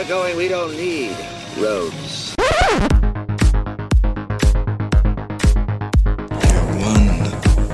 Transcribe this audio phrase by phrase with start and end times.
[0.00, 1.14] we're going, we don't need
[1.58, 2.34] roads.
[6.80, 7.20] One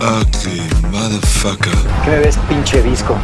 [0.01, 0.59] ugly
[0.91, 1.77] motherfucker.
[2.05, 3.15] ¿Qué me ves, pinche disco?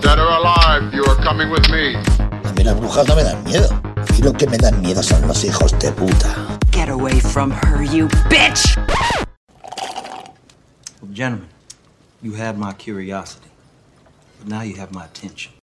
[0.00, 1.96] Dead or alive, you are coming with me.
[2.18, 3.68] A mí las brujas no me dan miedo.
[3.94, 6.58] A mí lo que me dan miedo son los hijos de puta.
[6.70, 8.74] Get away from her, you bitch!
[11.02, 11.48] Well, gentlemen,
[12.22, 13.50] you had my curiosity,
[14.38, 15.55] but now you have my attention.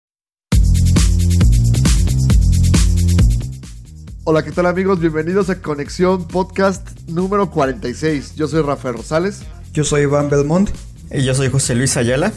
[4.24, 5.00] Hola, ¿qué tal amigos?
[5.00, 8.36] Bienvenidos a Conexión Podcast número 46.
[8.36, 9.40] Yo soy Rafael Rosales.
[9.72, 10.70] Yo soy Iván Belmont.
[11.10, 12.32] Y yo soy José Luis Ayala.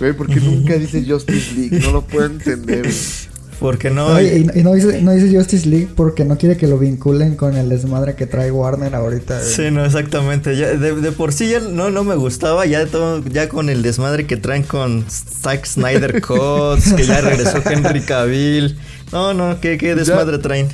[0.00, 1.78] Güey, ¿por qué nunca dice Justice League?
[1.78, 2.90] No lo puedo entender.
[3.60, 4.12] Porque no.
[4.12, 7.56] Ay, y, no, dice, no dice Justice League porque no quiere que lo vinculen con
[7.56, 9.40] el desmadre que trae Warner ahorita.
[9.40, 10.56] Sí, no, exactamente.
[10.56, 12.66] Ya, de, de, por sí ya no, no me gustaba.
[12.66, 17.62] Ya, todo, ya con el desmadre que traen con Zack Snyder Codes, que ya regresó
[17.64, 18.76] Henry Cavill.
[19.12, 20.42] No, no, ¿qué, qué desmadre ya.
[20.42, 20.68] traen?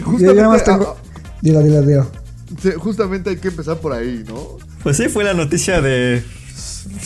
[0.00, 0.96] Justamente, yo, yo nada más tengo...
[1.42, 2.06] Dilo, dilo, dilo.
[2.78, 4.58] Justamente hay que empezar por ahí, ¿no?
[4.82, 6.22] Pues sí, fue la noticia de,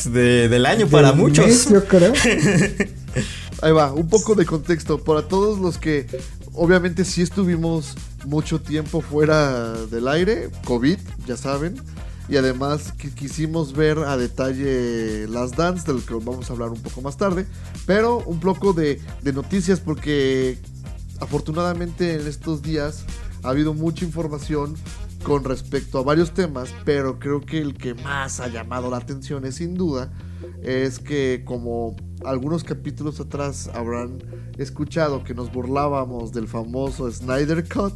[0.07, 1.47] de del año para Del muchos.
[1.47, 2.13] mes, yo creo.
[3.63, 6.07] Ahí va, un poco de contexto para todos los que
[6.55, 7.95] obviamente sí estuvimos
[8.27, 11.77] mucho tiempo fuera del aire, COVID, ya saben,
[12.29, 16.81] y además que quisimos ver a detalle las dance, del que vamos a hablar un
[16.81, 17.47] poco más tarde,
[17.87, 20.59] pero un poco de, de noticias porque
[21.25, 23.05] afortunadamente en estos días
[23.43, 24.75] ha habido mucha información
[25.23, 29.47] con respecto a varios temas, pero creo que el que más ha llamado la atención
[29.47, 30.13] es sin duda
[30.63, 34.19] es que como algunos capítulos atrás habrán
[34.59, 37.95] escuchado que nos burlábamos del famoso Snyder Cut,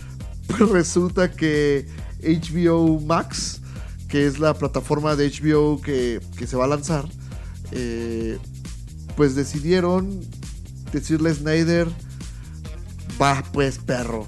[0.46, 1.86] pues resulta que
[2.22, 3.60] HBO Max,
[4.08, 7.06] que es la plataforma de HBO que, se va a lanzar,
[7.72, 8.38] eh,
[9.16, 10.20] pues decidieron
[10.92, 11.88] decirle a Snyder,
[13.20, 14.26] va pues perro,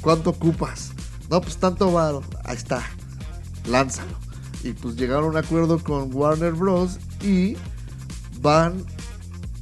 [0.00, 0.92] ¿cuánto ocupas?
[1.30, 2.82] No, pues tanto va, ahí está,
[3.66, 4.16] lánzalo.
[4.62, 6.98] Y pues llegaron a un acuerdo con Warner Bros.
[7.22, 7.56] y
[8.40, 8.84] van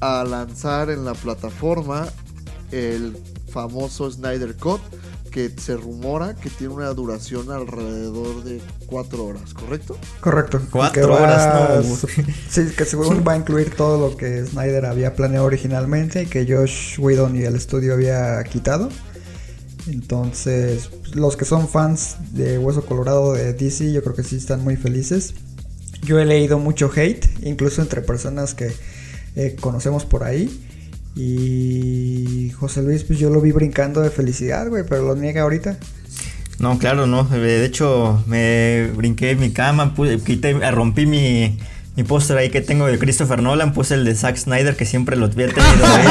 [0.01, 2.09] a lanzar en la plataforma
[2.71, 3.17] el
[3.51, 4.81] famoso Snyder Cut
[5.31, 9.97] que se rumora que tiene una duración alrededor de 4 horas, ¿correcto?
[10.21, 10.61] Correcto.
[10.71, 11.97] Cuatro horas, no.
[12.49, 16.47] Sí, que seguro va a incluir todo lo que Snyder había planeado originalmente y que
[16.47, 18.89] Josh Whedon y el estudio había quitado.
[19.87, 24.63] Entonces, los que son fans de Hueso Colorado de DC, yo creo que sí están
[24.63, 25.35] muy felices.
[26.03, 28.73] Yo he leído mucho hate, incluso entre personas que
[29.37, 30.67] eh, conocemos por ahí.
[31.17, 35.77] Y José Luis, pues yo lo vi brincando de felicidad, güey, pero lo niega ahorita.
[36.59, 37.25] No, claro, no.
[37.25, 41.59] De hecho, me brinqué en mi cama, puse, quité, rompí mi,
[41.97, 45.17] mi póster ahí que tengo de Christopher Nolan, puse el de Zack Snyder, que siempre
[45.17, 46.07] lo había tenido ahí.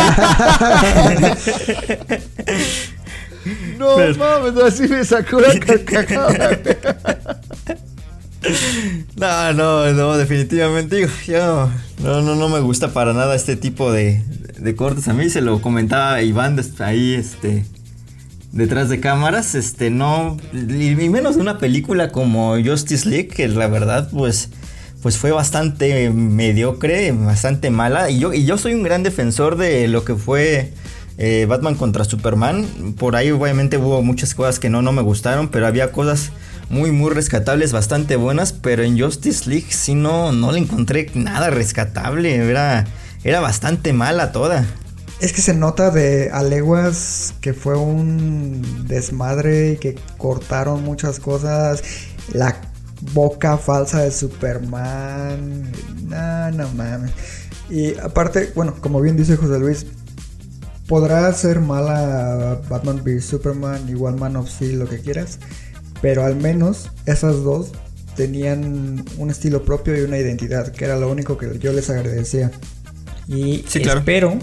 [3.77, 4.15] No pero...
[4.15, 6.59] mames, así me sacó la carcajada.
[9.17, 11.69] No, no, no, definitivamente yo
[12.01, 14.23] no, no, no me gusta para nada este tipo de,
[14.61, 15.07] de cortes.
[15.07, 17.65] A mí se lo comentaba Iván ahí, este,
[18.51, 23.67] detrás de cámaras, este, no, y menos de una película como Justice League, que la
[23.67, 24.49] verdad, pues,
[25.01, 28.09] pues fue bastante mediocre, bastante mala.
[28.09, 30.73] Y yo, y yo soy un gran defensor de lo que fue
[31.17, 32.65] eh, Batman contra Superman.
[32.97, 36.31] Por ahí obviamente hubo muchas cosas que no, no me gustaron, pero había cosas
[36.69, 38.53] muy, muy rescatables, bastante buenas.
[38.53, 42.35] Pero en Justice League sí no, no le encontré nada rescatable.
[42.35, 42.85] Era,
[43.23, 44.65] era bastante mala toda.
[45.19, 51.19] Es que se nota de a leguas que fue un desmadre y que cortaron muchas
[51.19, 51.83] cosas.
[52.31, 52.61] La
[53.13, 55.69] boca falsa de Superman.
[56.07, 57.11] No, no mames.
[57.69, 59.85] Y aparte, bueno, como bien dice José Luis,
[60.87, 65.37] podrá ser mala Batman vs Superman, igual Man of Steel, lo que quieras,
[66.01, 67.71] pero al menos esas dos
[68.15, 72.51] tenían un estilo propio y una identidad, que era lo único que yo les agradecía.
[73.29, 73.99] Y sí, claro.
[73.99, 74.37] espero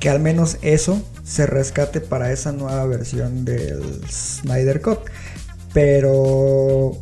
[0.00, 4.98] que al menos eso se rescate para esa nueva versión del Snyder Cut.
[5.72, 6.98] Pero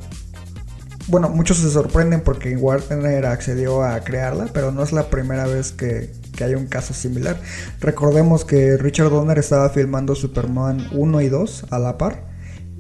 [1.08, 5.72] bueno, muchos se sorprenden porque Warner accedió a crearla, pero no es la primera vez
[5.72, 7.40] que, que hay un caso similar.
[7.80, 12.28] Recordemos que Richard Donner estaba filmando Superman 1 y 2 a la par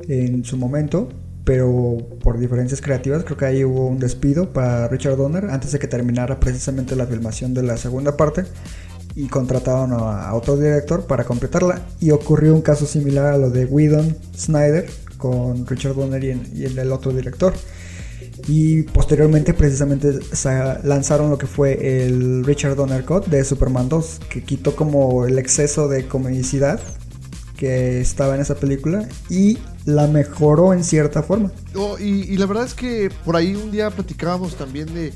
[0.06, 1.08] en su momento,
[1.44, 5.78] pero por diferencias creativas creo que ahí hubo un despido para Richard Donner antes de
[5.78, 8.44] que terminara precisamente la filmación de la segunda parte
[9.16, 13.64] y contrataron a otro director para completarla y ocurrió un caso similar a lo de
[13.64, 17.52] Whedon Snyder con Richard Donner y, en, y el otro director.
[18.46, 24.20] Y posteriormente precisamente sa- lanzaron lo que fue el Richard Donner Cut de Superman 2,
[24.30, 26.80] que quitó como el exceso de comicidad
[27.60, 31.52] que estaba en esa película y la mejoró en cierta forma.
[32.00, 35.12] Y, la verdad es que por ahí un día platicábamos también de,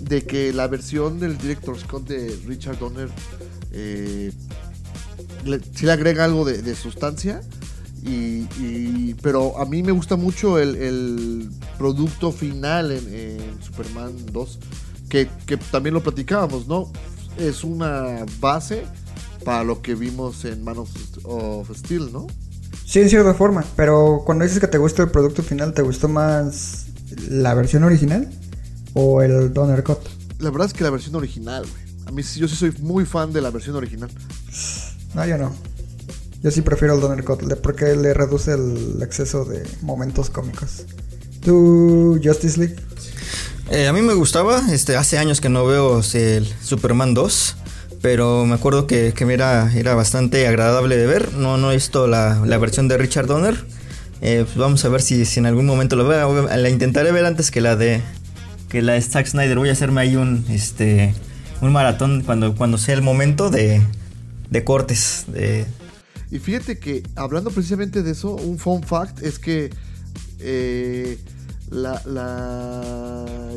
[0.00, 3.08] de que la versión del Director Scott de Richard Donner
[3.72, 4.30] eh,
[5.44, 7.40] le, sí le agrega algo de, sustancia.
[8.04, 14.58] Y, pero a mí me gusta mucho el, producto final en, Superman 2,
[15.08, 16.92] que, que también lo platicábamos, ¿no?
[17.36, 18.84] Es una base
[19.44, 20.90] para lo que vimos en Man of,
[21.24, 22.26] of Steel, ¿no?
[22.84, 26.08] Sí, en cierta forma, pero cuando dices que te gusta el producto final, ¿te gustó
[26.08, 26.86] más
[27.28, 28.28] la versión original
[28.94, 29.98] o el Donner Cut?
[30.38, 31.82] La verdad es que la versión original, güey.
[32.06, 34.10] A mí sí- yo sí soy muy fan de la versión original.
[35.14, 35.52] No, yo no.
[36.42, 40.84] Yo sí prefiero el Donner Cut porque le reduce el exceso de momentos cómicos.
[41.44, 42.76] ¿Tú, Justice League?
[43.70, 47.56] Eh, a mí me gustaba, este, hace años que no veo el Superman 2,
[48.02, 51.34] pero me acuerdo que, que era, era bastante agradable de ver.
[51.34, 53.64] No, no he visto la, la versión de Richard Donner.
[54.22, 56.46] Eh, pues vamos a ver si, si en algún momento lo veo.
[56.48, 58.02] La intentaré ver antes que la de
[58.68, 59.58] que la de Zack Snyder.
[59.58, 61.14] Voy a hacerme ahí un este
[61.60, 63.82] un maratón cuando, cuando sea el momento de,
[64.50, 65.24] de cortes.
[65.28, 65.66] De,
[66.30, 69.70] Y fíjate que hablando precisamente de eso, un fun fact es que
[70.38, 71.18] eh,
[71.70, 72.00] la.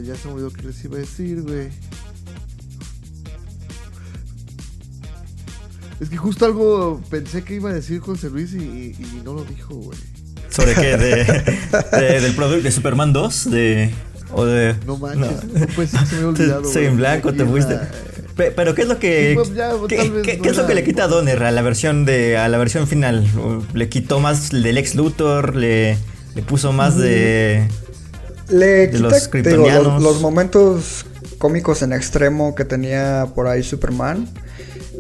[0.04, 1.70] Ya se me olvidó qué les iba a decir, güey.
[6.04, 9.34] Es que justo algo pensé que iba a decir José Luis y, y- y no
[9.34, 9.98] lo dijo, güey.
[10.50, 10.98] ¿Sobre qué?
[10.98, 11.24] De,
[12.00, 13.90] de- del producto de Superman 2, de
[14.36, 16.66] o de No manches, no, pues sí, se me había olvidado.
[16.66, 17.80] Soy en blanco, te fuiste.
[18.36, 20.58] Pero ¿qué es lo que Sí, pues, ya, qué, tal vez qué- no qué es
[20.58, 23.26] lo que le quita a Donner a la versión de a la versión final?
[23.38, 25.56] ¿O ¿Le quitó más del ex Luthor?
[25.56, 25.98] ¿Le,
[26.36, 27.68] le puso más de
[28.50, 31.06] Le De quita los digo, los, los momentos
[31.38, 34.28] cómicos en extremo que tenía por ahí Superman,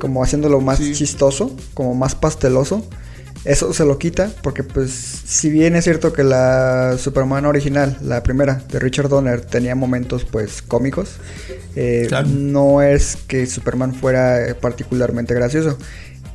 [0.03, 0.91] como haciéndolo más Sí.
[0.91, 2.85] chistoso, como más pasteloso.
[3.45, 8.21] Eso se lo quita porque pues si bien es cierto que la Superman original, la
[8.21, 11.11] primera de Richard Donner, tenía momentos pues cómicos,
[11.77, 12.27] eh, Claro.
[12.27, 15.77] no es que Superman fuera particularmente gracioso.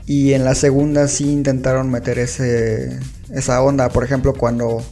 [0.06, 2.98] Y en la segunda sí intentaron meter ese,
[3.34, 4.82] esa onda, por ejemplo, cuando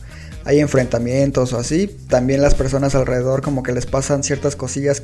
[0.45, 5.03] hay enfrentamientos o así, también las personas alrededor como que les pasan ciertas cosillas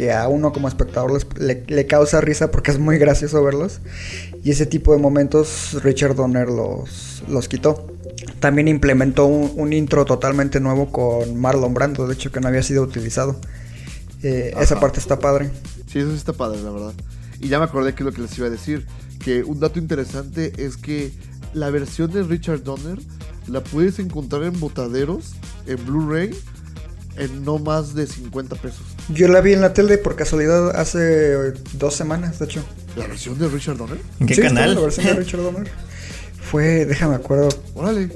[0.00, 3.80] que a uno como espectador les- le, le causa risa porque es muy gracioso verlos.
[4.42, 7.86] Y ese tipo de momentos Richard Donner los, los quitó.
[8.38, 12.62] También implementó un, un intro totalmente nuevo con Marlon Brando, de hecho que no había
[12.62, 13.38] sido utilizado.
[14.22, 15.50] Eh, esa parte está padre.
[15.86, 16.94] Sí, eso sí está padre, la verdad.
[17.38, 18.86] Y ya me acordé que es lo que les iba a decir.
[19.22, 21.12] Que un dato interesante es que
[21.52, 22.98] la versión de Richard Donner
[23.48, 25.34] la puedes encontrar en botaderos,
[25.66, 26.30] en Blu-ray,
[27.18, 28.86] en no más de 50 pesos.
[29.12, 32.64] Yo la vi en la tele por casualidad hace dos semanas, de hecho.
[32.96, 33.98] ¿La versión de Richard Donner?
[34.20, 34.74] ¿En qué Sí, canal?
[34.74, 35.68] La versión de Richard Donner.
[36.42, 38.08] Fue, déjame acuerdo, Órale.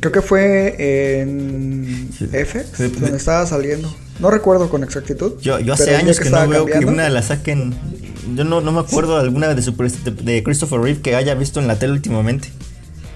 [0.00, 3.92] creo que fue en FX, Sí, donde de- estaba saliendo.
[4.20, 5.34] No recuerdo con exactitud.
[5.40, 7.74] Yo, yo hace años que, no estaba veo que una la saquen.
[8.36, 11.34] Yo no, no me acuerdo de alguna de, super- de, de Christopher Reeve que haya
[11.34, 12.50] visto en la tele últimamente.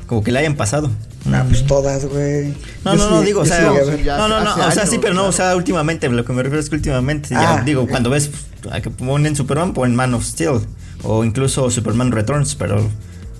[0.06, 0.90] Como que la hayan pasado.
[1.32, 2.54] Ah, pues todas, güey.
[2.84, 5.32] No, no, no, digo, o sea, no, no, no, o sea, sí, pero no, o
[5.32, 8.30] sea, últimamente, lo que me refiero es que últimamente, ya, Ah, digo, cuando ves
[8.70, 10.60] a que ponen Superman, ponen Man of Steel,
[11.02, 12.88] o incluso Superman Returns, pero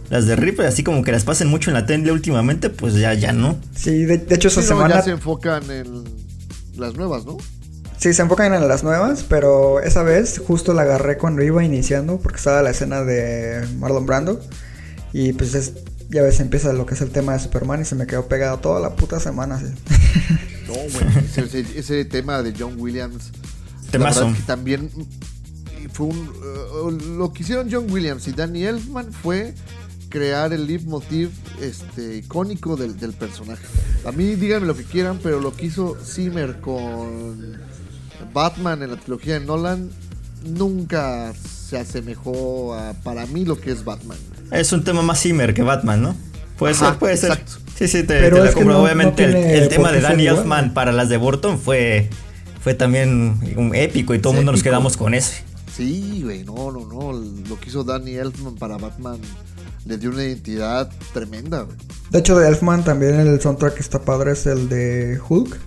[0.09, 3.12] las de Reaper, así como que las pasen mucho en la tele últimamente, pues ya,
[3.14, 3.59] ya no.
[3.75, 6.05] Sí, de, de hecho esa Sí, no, semana ya se enfocan en
[6.76, 7.37] las nuevas, ¿no?
[7.99, 12.19] Sí, se enfocan en las nuevas, pero esa vez justo la agarré cuando iba iniciando
[12.19, 14.41] porque estaba la escena de Marlon Brando
[15.12, 15.73] y pues es-
[16.14, 18.59] ya ves empieza lo que es el tema de Superman y se me quedó pegado
[18.59, 19.56] toda la puta semana.
[19.56, 19.66] así.
[20.66, 21.76] No, güey.
[21.76, 23.33] ese, tema de John Williams.
[23.90, 24.28] Temazo.
[24.28, 26.16] es que también mm, fue un.
[26.16, 29.54] eh, lo que hicieron John Williams y Danny Elfman fue
[30.09, 31.30] crear el leitmotiv
[31.61, 33.66] este, icónico del, del personaje.
[34.06, 37.59] A mí díganme lo que quieran, pero lo que hizo Zimmer con
[38.33, 39.90] Batman en la trilogía de Nolan
[40.44, 44.18] nunca se asemejó a, para mí, lo que es Batman.
[44.51, 46.17] Es un tema más Zimmer que Batman, ¿no?
[46.59, 47.31] Puede Ajá, ser, puede ser.
[47.33, 47.53] exacto.
[47.77, 48.75] Sí, sí, te, Pero te la compro.
[48.75, 50.27] no- Obviamente no el- tema de Danny.
[50.29, 52.09] Elfman para las de Burton fue,
[52.61, 55.43] fue también un épico y todo el mundo nos quedamos con ese.
[55.77, 57.13] Sí, güey, no, no, no.
[57.49, 59.19] Lo que hizo Danny Elfman para Batman
[59.87, 61.77] le dio una identidad tremenda, güey.
[62.11, 65.59] De hecho de Elfman también el soundtrack que está padre es el de Hulk.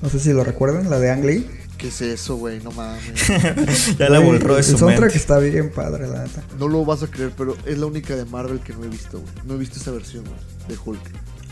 [0.00, 1.46] No sé si lo recuerdan, la de Ang Lee.
[1.84, 2.60] ¿Qué es eso, güey?
[2.62, 3.02] No mames.
[3.98, 5.18] ya la borró El su soundtrack mente.
[5.18, 6.42] está bien padre, la neta.
[6.58, 9.20] No lo vas a creer, pero es la única de Marvel que no he visto,
[9.20, 9.30] güey.
[9.44, 10.36] No he visto esa versión, güey,
[10.66, 11.02] de Hulk.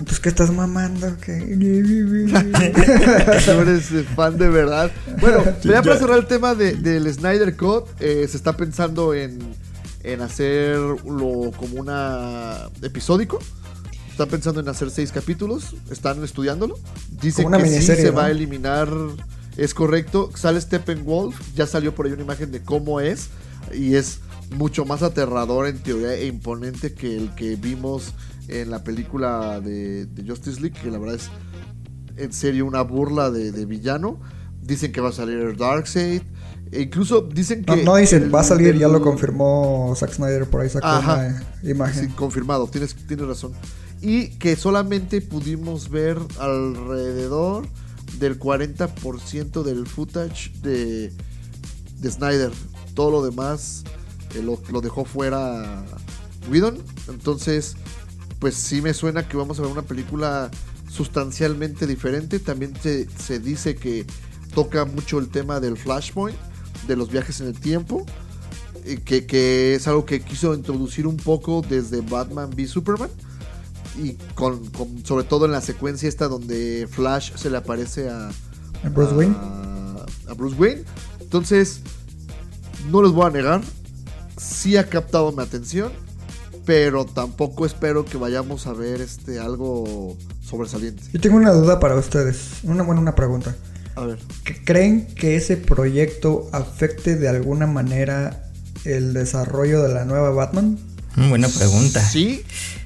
[0.06, 1.32] Pues que estás mamando, que
[3.46, 4.90] no eres eh, fan de verdad.
[5.20, 9.38] Bueno, ya para cerrar el tema de- del Snyder Cut, eh, se está pensando en,
[10.02, 13.38] en hacerlo como una episódico.
[14.10, 15.76] Están pensando en hacer seis capítulos.
[15.90, 16.78] Están estudiándolo.
[17.20, 18.14] Dicen que sí se ¿no?
[18.14, 18.88] va a eliminar.
[19.56, 20.30] Es correcto.
[20.35, 21.38] Sale Steppenwolf.
[21.54, 23.28] Ya salió por ahí una imagen de cómo es.
[23.75, 24.21] Y es
[24.56, 28.12] mucho más aterrador en teoría e imponente que el que vimos
[28.49, 30.78] en la película de, de Justice League.
[30.82, 31.28] Que la verdad es
[32.16, 34.21] en serio una burla de, de villano.
[34.62, 36.23] Dicen que va a salir Darkseid.
[36.71, 37.85] E incluso dicen que.
[37.85, 41.44] no dicen, el- va a salir, ya lo confirmó Zack Snyder, por ahí sacó Ajá.
[41.62, 42.09] una imagen.
[42.09, 43.52] Sí, confirmado, tienes, tienes razón.
[44.00, 47.66] Y que solamente pudimos ver alrededor
[48.22, 51.12] del 40% del footage de,
[51.98, 52.52] de Snyder.
[52.94, 53.82] Todo lo demás
[54.36, 55.84] eh, lo, dejó fuera
[56.48, 56.78] Whedon.
[57.08, 57.74] Entonces,
[58.38, 60.52] pues sí me suena que vamos a ver una película
[60.88, 62.38] sustancialmente diferente.
[62.38, 64.06] También se, se dice que
[64.54, 66.38] toca mucho el tema del Flashpoint,
[66.86, 68.06] de los viajes en el tiempo
[68.84, 73.10] eh, que, que es algo que quiso introducir un poco desde Batman v Superman
[73.99, 78.28] y con, con- sobre todo en la secuencia esta donde Flash se le aparece a
[78.84, 79.34] ¿A Bruce Wayne?
[80.28, 80.84] a Bruce Wayne
[81.20, 81.80] entonces
[82.90, 83.61] no les voy a negar
[84.37, 85.92] sí ha captado mi atención
[86.64, 91.96] pero tampoco espero que vayamos a ver este algo sobresaliente Yo tengo una duda para
[91.96, 92.61] ustedes.
[92.62, 93.54] Una buena una pregunta.
[93.96, 98.44] a ver ¿Que- ¿Creen que ese proyecto afecte de alguna manera
[98.84, 100.78] el desarrollo de la nueva Batman?
[101.16, 102.00] Mm, Buena pregunta.
[102.00, 102.42] Sí,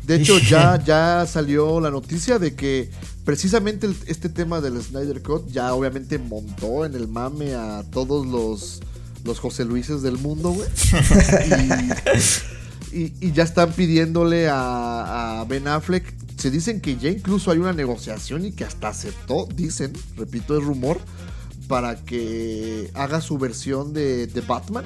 [0.06, 2.90] de hecho ya, ya salió la noticia de que
[3.25, 8.26] precisamente el- este tema del Snyder Cut ya obviamente montó en el mame a todos
[8.26, 8.80] los,
[9.25, 10.68] los José Luises del mundo, güey.
[12.92, 16.14] Y, y- y ya están pidiéndole a, a Ben Affleck.
[16.38, 20.62] Se dicen que ya incluso hay una negociación y que hasta aceptó, dicen, repito, es
[20.64, 21.00] rumor,
[21.66, 24.84] para que haga su versión de, de Batman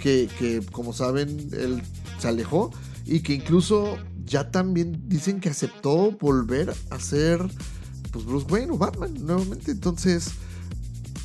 [0.00, 1.82] que, que, como saben, él
[2.18, 2.72] se alejó
[3.08, 3.96] y que incluso
[4.26, 7.40] ya también dicen que aceptó volver a ser
[8.12, 9.70] pues Bruce Wayne o Batman nuevamente.
[9.70, 10.28] Entonces,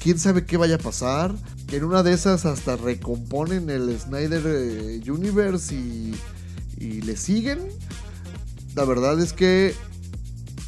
[0.01, 1.35] quién sabe qué vaya a pasar.
[1.67, 6.15] Que en una de esas hasta recomponen el Snyder eh, Universe y,
[6.77, 7.59] y le siguen.
[8.75, 9.75] La verdad es que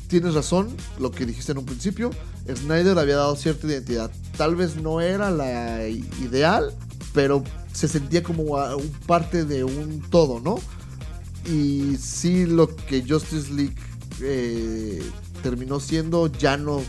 [0.08, 2.12] tienes razón, lo que dijiste en un principio.
[2.54, 4.12] Snyder había dado cierta identidad.
[4.38, 6.74] Tal vez no era la ideal,
[7.14, 8.58] pero se sentía como
[9.08, 10.60] parte de un todo, ¿no?
[11.46, 13.76] Y sí, lo que Justice League
[14.22, 15.02] eh,
[15.44, 16.82] terminó siendo ya no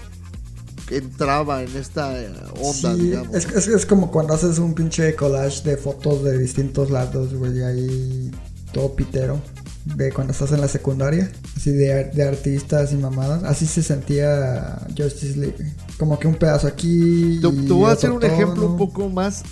[0.91, 3.35] entraba en esta eh, onda, Sí, digamos.
[3.35, 7.63] es, es- es como cuando haces un pinche collage de fotos de distintos lados, güey,
[7.63, 8.31] ahí
[8.73, 9.41] todo pitero.
[9.85, 13.45] De cuando estás en la secundaria, así de, de artistas y mamadas.
[13.45, 15.55] Así se sentía Justice League.
[15.97, 17.39] Como que un pedazo aquí.
[17.41, 19.45] Te, voy a hacer un ejemplo un poco más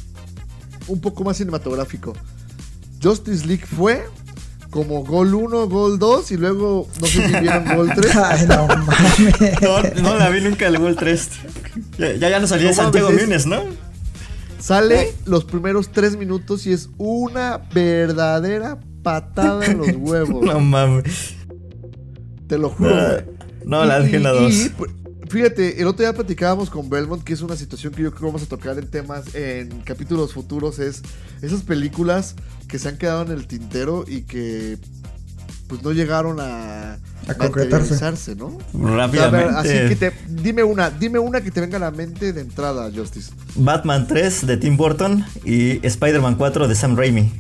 [0.89, 2.15] un poco más cinematográfico.
[3.01, 4.05] Justice League fue
[4.75, 8.17] como Gol 1, Gol 2 y luego no sé si vieron Gol 3.
[8.17, 9.63] Ay, no mames.
[9.63, 11.29] No, no la vi nunca el Gol 3.
[11.97, 13.63] Ya, ya, no salía No Santiago mames, es- Núñez, ¿no?
[14.59, 20.45] Sale los primeros 3 minutos y es una verdadera patada en los huevos.
[20.45, 21.37] No mames.
[22.49, 22.91] Te lo juro.
[22.91, 23.25] No, güey.
[23.65, 24.89] no, la dejé en la y- 2.
[25.35, 28.27] Fíjate, el otro día platicábamos con Belmont, que es una situación que yo creo que
[28.27, 31.03] vamos a tocar en temas, en capítulos futuros, es
[31.43, 32.37] esas películas
[32.69, 34.79] que se han quedado en el tintero y que
[35.67, 38.37] pues no llegaron a, A concretarse.
[38.37, 38.47] ¿no?
[38.47, 39.47] O sea, a Rápidamente.
[39.49, 42.41] ver, así que te, dime una, dime una que te venga a la mente de
[42.41, 43.33] entrada, Justice.
[43.57, 47.33] Batman 3 de Tim Burton y Spider-Man 4 de Sam Raimi.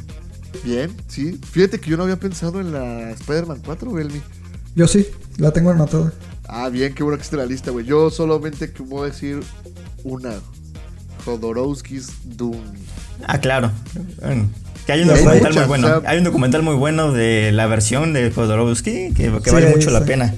[0.64, 1.38] Bien, sí.
[1.48, 4.20] Fíjate que yo no había pensado en la Spider-Man 4, Belmi.
[4.74, 5.06] Yo sí,
[5.38, 6.12] la tengo anotada.
[6.48, 7.86] Ah, bien, qué bueno que esté en la lista, güey.
[7.86, 9.40] Yo solamente que voy a decir
[10.04, 10.34] una.
[11.24, 12.60] Jodorowsky's Doom.
[13.26, 13.70] Ah, claro.
[14.20, 14.48] Bueno,
[14.86, 15.86] que hay un hay documental muchas, muy bueno.
[15.96, 19.50] o sea- hay un documental muy bueno de la versión de Jodorowsky que, que Sí,
[19.50, 20.34] vale mucho la pena.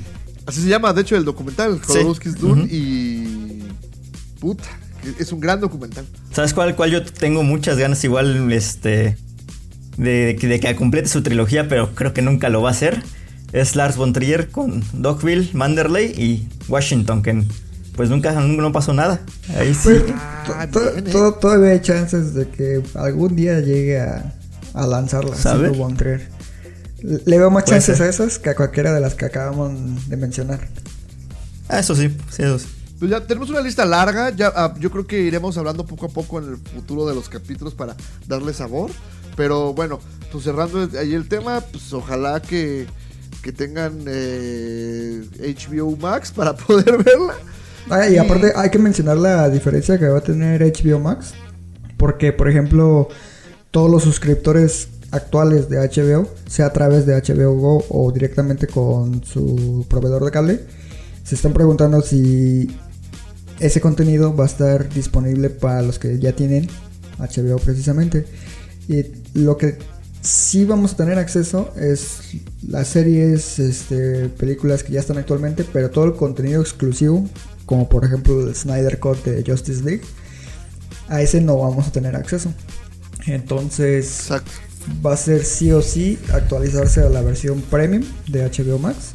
[0.46, 1.92] Así se llama, de hecho, el documental, Sí.
[1.94, 2.60] Jodorowsky's Ujú.
[2.70, 3.64] y.
[4.38, 4.64] Puta,
[5.18, 6.06] es un gran documental.
[6.32, 9.16] ¿Sabes cuál, cuál yo tengo muchas ganas igual este
[9.96, 13.02] de, de que complete su trilogía, pero creo que nunca lo va a hacer?
[13.52, 17.44] Es Lars von Trier con Dogville, Manderley y Washington, que
[17.94, 19.20] pues nunca, nunca no pasó nada.
[19.56, 19.84] Ahí sí.
[19.84, 20.04] Pues,
[20.54, 24.34] Ah, to- bien, to- todavía hay chances de que algún día llegue a,
[24.74, 25.34] a lanzarla.
[25.36, 25.68] ¿Sabe?
[25.68, 26.28] Silver Von Trier.
[27.02, 28.06] Le veo más Puede chances ser.
[28.06, 30.68] a esas que a cualquiera de las que acabamos de mencionar.
[31.68, 32.66] Ah, eso sí, sí, eso sí.
[32.98, 34.30] Pues ya tenemos una lista larga.
[34.30, 37.28] Ya, ah, yo creo que iremos hablando poco a poco en el futuro de los
[37.28, 38.90] capítulos para darle sabor.
[39.36, 40.00] Pero bueno,
[40.32, 42.86] pues cerrando ahí el tema, pues ojalá que,
[43.46, 47.34] que tengan eh, HBO Max para poder verla.
[47.88, 51.32] Ah, y aparte hay que mencionar la diferencia que va a tener HBO Max.
[51.96, 53.08] Porque, por ejemplo,
[53.70, 59.22] todos los suscriptores actuales de HBO, sea a través de HBO Go o directamente con
[59.22, 60.60] su proveedor de cable,
[61.22, 62.68] se están preguntando si
[63.60, 66.68] ese contenido va a estar disponible para los que ya tienen
[67.20, 68.26] HBO precisamente.
[68.88, 69.78] Y lo que
[70.20, 72.18] sí vamos a tener acceso es
[72.68, 77.28] las series, este, películas que ya están actualmente, pero todo el contenido exclusivo,
[77.64, 80.02] como por ejemplo el Snyder Cut de Justice League,
[81.08, 82.52] a ese no vamos a tener acceso.
[83.26, 84.50] Entonces Exacto.
[85.04, 89.14] va a ser sí o sí actualizarse a la versión premium de HBO Max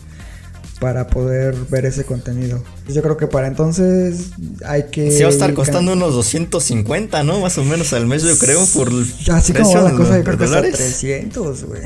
[0.82, 2.64] para poder ver ese contenido.
[2.88, 4.32] Yo creo que para entonces
[4.66, 5.12] hay que...
[5.12, 7.40] Sí va a estar costando unos 250, ¿no?
[7.40, 10.16] Más o menos al mes, yo creo, por el Así como va la cosa, yo
[10.16, 10.76] de creo que hasta dólares.
[10.78, 11.84] 300, güey.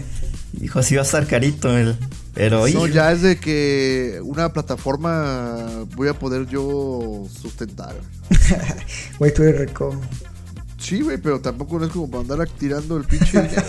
[0.66, 1.96] Hijo, sí va a estar carito el...
[2.34, 7.96] Pero, No, hijo, ya es de que una plataforma voy a poder yo sustentar.
[9.20, 10.02] Güey, tú eres rico.
[10.80, 13.64] Sí, güey, pero tampoco no es como para andar tirando el pinche dinero.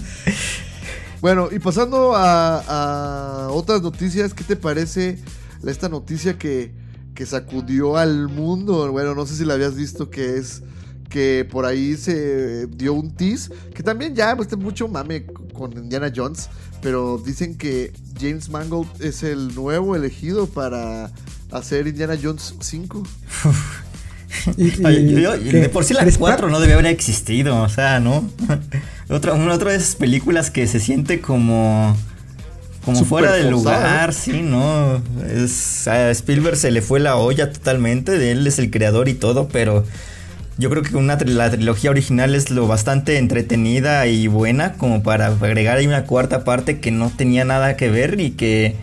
[1.20, 5.22] bueno, y pasando a, a otras noticias, ¿qué te parece
[5.64, 6.74] esta noticia que,
[7.14, 8.90] que sacudió al mundo?
[8.90, 10.62] Bueno, no sé si la habías visto, que es
[11.12, 16.10] que por ahí se dio un tease, que también ya pues, mucho mame con Indiana
[16.14, 16.48] Jones,
[16.80, 21.10] pero dicen que James Mangold es el nuevo elegido para
[21.50, 23.02] hacer Indiana Jones 5.
[24.56, 25.52] Y, y- Ay, yo- ¿qué?
[25.60, 26.50] de por sí la Chris 4 Pratt.
[26.50, 28.28] no debe haber existido, o sea, ¿no?
[29.10, 31.96] otra, una otra de esas películas que se siente como.
[32.84, 35.00] Como fuera del lugar, sí, ¿no?
[35.24, 39.14] Es, a Spielberg se le fue la olla totalmente, de él es el creador y
[39.14, 39.84] todo, pero
[40.58, 45.26] yo creo que una, la trilogía original es lo bastante entretenida y buena como para
[45.28, 48.76] agregar ahí una cuarta parte que no tenía nada que ver y que...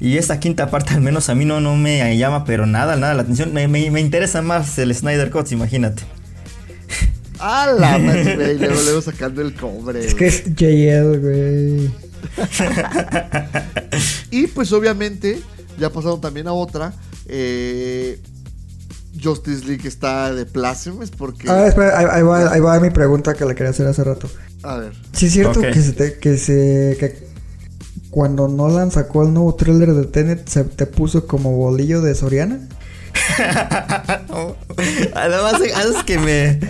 [0.00, 3.14] Y esta quinta parte al menos a mí no, no me llama pero nada, nada
[3.14, 3.52] la atención.
[3.54, 6.02] Me, me- me interesa más el Snyder Cut, imagínate.
[7.38, 8.58] ¡A la madre, güey!
[8.58, 10.04] Luego, luego sacando el cobre.
[10.04, 11.90] Es que es JL, güey.
[14.30, 15.40] Y pues obviamente,
[15.78, 16.92] ya pasaron también a otra.
[17.26, 18.18] eh,
[19.22, 21.50] Justice League está de plácemes porque...
[21.50, 24.28] Ah, espera, ahí, ahí va, ahí va mi pregunta que le quería hacer hace rato.
[24.62, 24.92] A ver.
[25.12, 27.28] Sí es cierto que se te, que se que
[28.10, 32.60] cuando Nolan sacó el nuevo tráiler de Tenet se te puso como bolillo de Soriana.
[35.14, 36.60] Además, haces que me...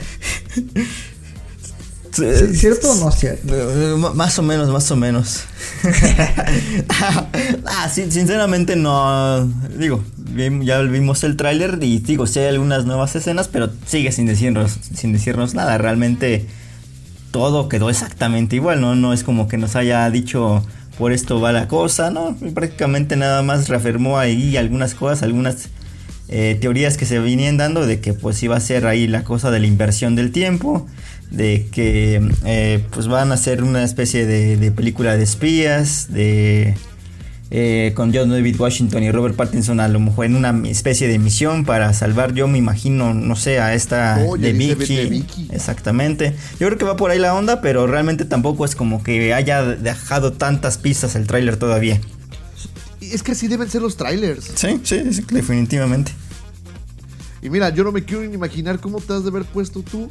[2.14, 2.24] ¿Sí,
[2.56, 3.52] ¿Cierto o no cierto?
[3.54, 5.40] Eh, m- Más o menos, más o menos.
[7.66, 9.44] ah, sí, sinceramente no.
[9.78, 10.02] Digo,
[10.62, 14.78] ya vimos el tráiler y digo, sí hay algunas nuevas escenas, pero sigue sin decirnos,
[14.94, 15.78] sin decirnos nada.
[15.78, 16.46] Realmente
[17.30, 18.94] todo quedó exactamente igual, ¿no?
[18.94, 20.64] No es como que nos haya dicho
[20.98, 22.36] por esto va la cosa, ¿no?
[22.54, 25.68] Prácticamente nada más reafirmó ahí algunas cosas, algunas
[26.28, 29.50] eh, teorías que se venían dando de que pues iba a ser ahí la cosa
[29.50, 30.86] de la inversión del tiempo,
[31.30, 36.74] de que eh, pues van a hacer una especie de, de película de espías, de
[37.50, 41.18] eh, con John David Washington y Robert Pattinson a lo mejor en una especie de
[41.18, 44.96] misión para salvar, yo me imagino, no sé, a esta Oh, de, Vicky.
[44.96, 45.48] de Vicky.
[45.52, 46.34] Exactamente.
[46.58, 49.62] Yo creo que va por ahí la onda, pero realmente tampoco es como que haya
[49.62, 52.00] dejado tantas pistas el tráiler todavía.
[53.00, 54.50] Es que así deben ser los trailers.
[54.54, 56.12] Sí, sí, sí, definitivamente.
[57.42, 60.10] Y mira, yo no me quiero ni imaginar cómo te has de haber puesto tú.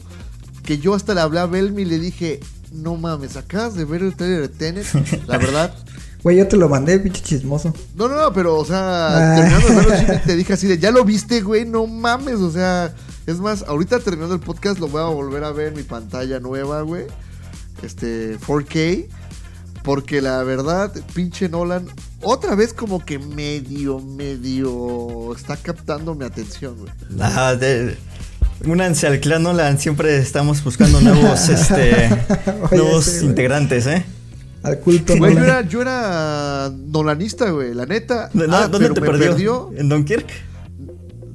[0.63, 2.39] Que yo hasta le hablé a Belmi y le dije,
[2.71, 4.88] no mames, acabas de ver el trailer de Tenet.
[5.28, 5.73] La verdad.
[6.23, 7.73] Güey, yo te lo mandé, pinche chismoso.
[7.97, 9.36] No, no, no, pero, o sea, Ah.
[9.36, 12.95] terminando de verlo, te dije así de, ya lo viste, güey, no mames, o sea,
[13.28, 16.39] es más, ahorita terminando el podcast lo voy a volver a ver en mi pantalla
[16.39, 17.08] nueva, güey,
[17.82, 19.08] este, 4K,
[19.84, 21.88] porque la verdad, pinche Nolan,
[22.21, 26.91] otra vez como que medio, medio está captando mi atención, güey.
[27.19, 27.97] Ah, de-
[28.65, 32.10] únanse al clan Nolan, siempre estamos buscando nuevos, este,
[32.71, 34.06] Oye, nuevos sí, integrantes, ¿eh?
[34.63, 35.17] Al culto.
[35.17, 35.56] Güey, yo Nolan.
[35.60, 38.30] era, yo era nolanista, güey, la neta.
[38.34, 39.30] ¿Dó- Ah, ¿Dónde te perdió?
[39.30, 40.28] perdió ¿En Dunkirk?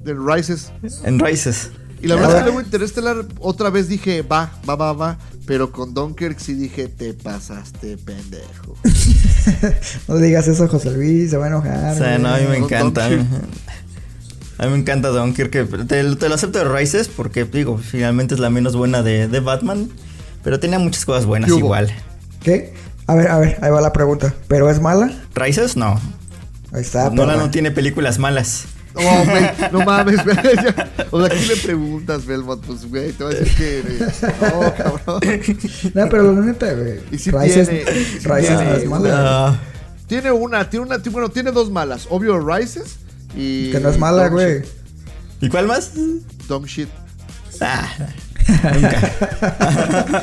[0.05, 0.73] de Rises.
[1.05, 1.71] En Rises.
[2.01, 5.19] Y la verdad es que luego Interestelar otra vez dije, va, va, va, va.
[5.47, 8.77] Pero con Dunkirk sí dije, te pasaste, pendejo.
[10.09, 11.95] No digas eso José Luis, se va a enojar.
[11.95, 13.09] O sea, no, a mí me Con encanta.
[14.59, 15.87] A mí, me encanta Dunkirk.
[15.87, 19.41] Te, te lo acepto de Rises porque, digo, finalmente es la menos buena de, de
[19.41, 19.89] Batman.
[20.43, 21.93] Pero tenía muchas cosas buenas igual.
[22.43, 22.75] ¿Qué?
[23.07, 24.35] A ver, a ver, ahí va la pregunta.
[24.49, 25.13] ¿Pero es mala?
[25.35, 26.01] Rises, no.
[26.73, 27.11] Ahí está.
[27.11, 28.67] Nolan no tiene películas malas.
[28.95, 30.91] No, güey, no mames, ya.
[31.11, 32.65] O sea, ¿qué le preguntas, Belmont?
[32.67, 33.83] Pues, güey, te voy a decir que...
[34.41, 35.21] No, cabrón.
[35.95, 37.01] No, pero la neta, güey.
[37.11, 39.61] Y sí Rises, tiene, Rises tiene, no es mala.
[40.07, 42.07] Tiene una, tiene una, bueno, tiene dos malas.
[42.11, 42.97] Obvio Rises
[43.37, 43.71] y.
[43.71, 44.63] Que no es mala, güey.
[45.41, 45.93] ¿Y cuál más?
[46.49, 46.89] Dog Shit.
[47.61, 47.89] Ah,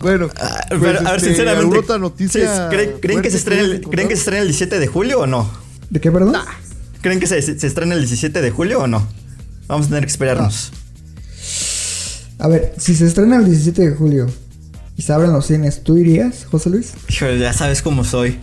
[0.00, 1.60] Bueno, Ah, pues, pero, a ver, este, sinceramente.
[1.62, 4.48] ¿alguna otra noticia ¿sí, ¿creen, creen que se estrena el, ¿Creen que se estrena el
[4.48, 5.50] 17 de julio o no?
[5.90, 6.36] ¿De qué, perdón?
[7.00, 9.08] ¿Creen que se, se estrena el 17 de julio o no?
[9.66, 10.70] Vamos a tener que esperarnos.
[12.38, 14.26] A ver, si se estrena el 17 de julio
[14.96, 16.92] y se abren los cines, ¿tú irías, José Luis?
[17.08, 18.38] Híjole, ya sabes cómo soy.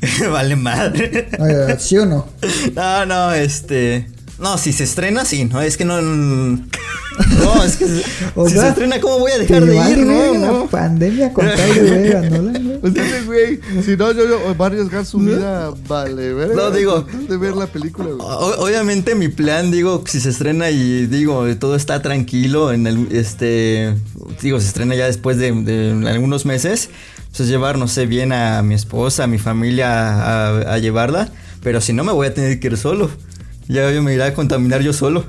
[0.30, 1.28] vale madre.
[1.38, 2.26] Oye, ¿Sí o no?
[2.74, 4.08] No, no, este.
[4.38, 6.00] No, si se estrena, sí, no, es que no.
[6.02, 7.86] No, es que.
[8.34, 9.98] O si sea, se estrena, ¿cómo voy a dejar de ir?
[9.98, 10.66] No, la no.
[10.66, 13.56] pandemia con tal de ver a Nolan, güey.
[13.56, 13.84] Pues.
[13.86, 15.70] Si no, yo, yo va a arriesgar su vida.
[15.88, 18.18] Vale, verga, No, digo- De ver la película, güey.
[18.58, 23.94] Obviamente mi plan, digo, si se estrena y digo, todo está tranquilo en el, este,
[24.42, 26.90] digo, se estrena ya después de, de algunos meses,
[27.36, 31.28] pues llevar, no sé, bien a mi esposa, a mi familia a, a llevarla,
[31.62, 33.10] pero si no me voy a tener que ir solo.
[33.68, 35.24] Ya yo me iré a contaminar yo solo.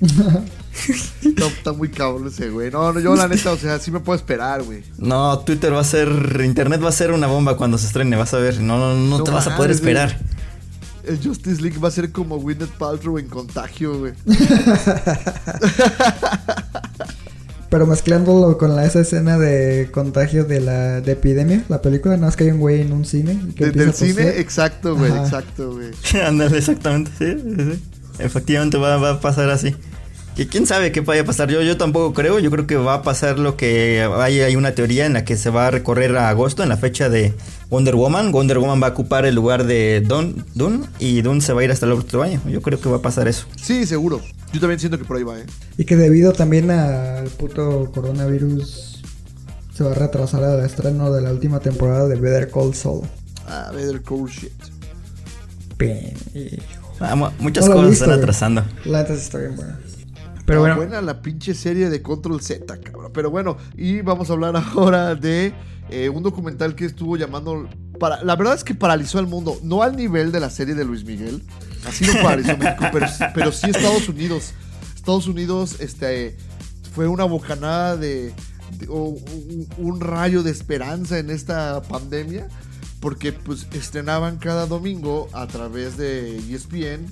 [1.36, 2.70] No, está muy cabrón ese, güey.
[2.70, 4.82] No, no, yo la neta, o sea, sí me puedo esperar, güey.
[4.96, 8.32] No, Twitter va a ser, internet va a ser una bomba cuando se estrene, vas
[8.32, 9.74] a ver, no, no, no, No te vas a poder güey.
[9.74, 10.18] esperar.
[11.04, 14.14] El Justice League va a ser como Gwyneth Paltrow en contagio, güey.
[17.70, 22.28] Pero mezclándolo con la, esa escena de contagio de la de epidemia, la película, no
[22.28, 23.40] es que hay un güey en un cine.
[23.54, 25.22] que Desde empieza el a cine, exacto, güey, Ajá.
[25.24, 25.90] exacto, güey.
[26.26, 27.82] Ándale, exactamente, sí, sí, sí.
[28.18, 29.74] Efectivamente va, va a pasar así.
[30.40, 31.50] Que quién sabe qué vaya a pasar.
[31.50, 32.38] Yo, yo tampoco creo.
[32.38, 35.36] Yo creo que va a pasar lo que hay, hay una teoría en la que
[35.36, 37.34] se va a recorrer a agosto, en la fecha de
[37.68, 38.32] Wonder Woman.
[38.32, 41.64] Wonder Woman va a ocupar el lugar de Don, Dune y Dune se va a
[41.64, 42.40] ir hasta el otro año.
[42.48, 43.44] Yo creo que va a pasar eso.
[43.62, 44.22] Sí, seguro.
[44.50, 45.44] Yo también siento que por ahí va, ¿eh?
[45.76, 49.02] Y que debido también al puto coronavirus
[49.74, 53.06] se va a retrasar el estreno de la última temporada de Better Call Saul.
[53.46, 54.52] Ah, Better Call Shit.
[55.76, 56.64] Pendejo.
[56.98, 58.64] Ah, mu- muchas No cosas visto, están atrasando.
[58.86, 59.78] La neta está bien buena.
[60.50, 63.10] Pero bueno, buena la pinche serie de Control Z, cabrón.
[63.14, 65.52] Pero bueno, y vamos a hablar ahora de
[65.90, 67.68] eh, un documental que estuvo llamando.
[67.98, 69.58] Para, la verdad es que paralizó al mundo.
[69.62, 71.42] No al nivel de la serie de Luis Miguel.
[71.86, 74.52] Así no paralizó México, pero, pero sí Estados Unidos.
[74.94, 76.36] Estados Unidos este,
[76.94, 78.32] fue una bocanada de.
[78.78, 82.48] de- o un, un rayo de esperanza en esta pandemia.
[83.00, 87.06] Porque pues estrenaban cada domingo a través de ESPN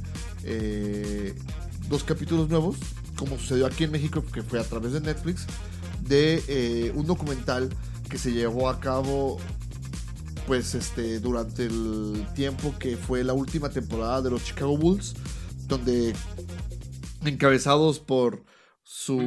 [0.44, 1.34] eh,
[1.88, 2.76] dos capítulos nuevos,
[3.18, 5.46] como sucedió aquí en México, que fue a través de Netflix,
[6.00, 7.68] de eh, un documental
[8.08, 9.38] que se llevó a cabo
[10.46, 15.14] pues este durante el tiempo que fue la última temporada de los Chicago Bulls,
[15.66, 16.14] donde
[17.24, 18.44] encabezados por
[18.82, 19.18] su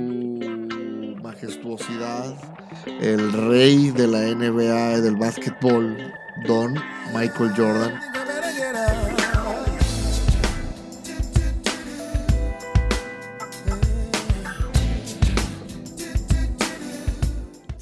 [1.21, 2.35] majestuosidad,
[2.99, 5.97] el rey de la NBA del básquetbol,
[6.47, 6.73] Don
[7.13, 8.20] Michael Jordan.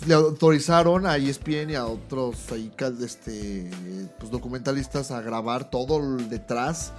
[0.09, 2.71] Le autorizaron a ESPN y a otros ahí,
[3.03, 3.69] este,
[4.17, 6.93] pues, documentalistas a grabar todo el detrás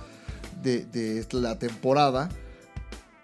[0.63, 2.29] de, de la temporada.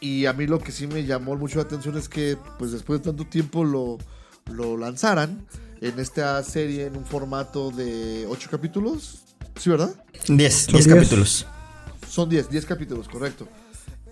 [0.01, 2.99] Y a mí lo que sí me llamó mucho la atención es que pues después
[2.99, 3.99] de tanto tiempo lo,
[4.53, 5.47] lo lanzaran
[5.81, 9.21] en esta serie en un formato de 8 capítulos.
[9.57, 9.95] ¿Sí, verdad?
[10.27, 10.87] 10, Son 10 diez.
[10.89, 11.47] capítulos.
[12.11, 13.47] Son 10, 10 capítulos, correcto.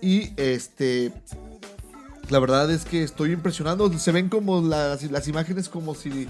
[0.01, 1.11] Y este.
[2.29, 3.91] La verdad es que estoy impresionado.
[3.97, 6.27] Se ven como las, las imágenes como si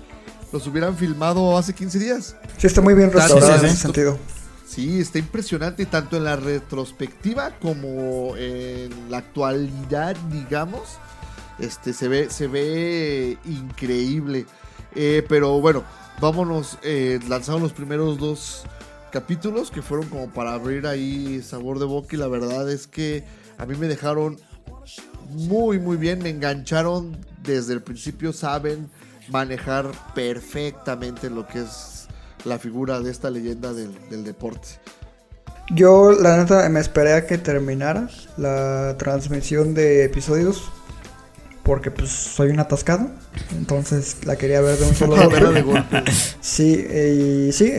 [0.52, 2.36] los hubieran filmado hace 15 días.
[2.58, 4.18] sí está muy bien restaurado sí, en ese sentido.
[4.68, 10.98] Sí, está impresionante tanto en la retrospectiva como en la actualidad, digamos.
[11.60, 14.46] Este se ve, se ve increíble.
[14.96, 15.84] Eh, pero bueno,
[16.20, 16.78] vámonos.
[16.84, 18.64] Eh, lanzaron los primeros dos
[19.12, 22.16] capítulos que fueron como para abrir ahí sabor de boca.
[22.16, 23.24] Y la verdad es que
[23.58, 24.38] a mí me dejaron
[25.30, 26.20] muy, muy bien.
[26.22, 28.34] Me engancharon desde el principio.
[28.34, 28.90] Saben
[29.30, 32.08] manejar perfectamente lo que es
[32.46, 34.68] la figura de esta leyenda del, del deporte.
[35.72, 38.08] Yo, la neta, me esperé a que terminara
[38.38, 40.64] la transmisión de episodios.
[41.66, 43.10] Porque, pues, soy un atascado.
[43.58, 45.16] Entonces, la quería ver de un solo
[45.64, 46.04] golpe.
[46.40, 47.74] Sí, y sí,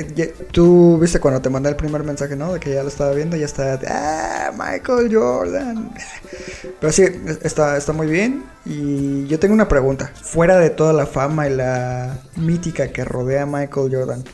[0.50, 2.52] tú viste cuando te mandé el primer mensaje, ¿no?
[2.52, 5.94] De que ya lo estaba viendo, ya está, ah, Michael Jordan.
[6.80, 7.04] Pero sí,
[7.44, 8.42] está, está muy bien.
[8.64, 10.10] Y yo tengo una pregunta.
[10.20, 14.24] Fuera de toda la fama y la mítica que rodea a Michael Jordan,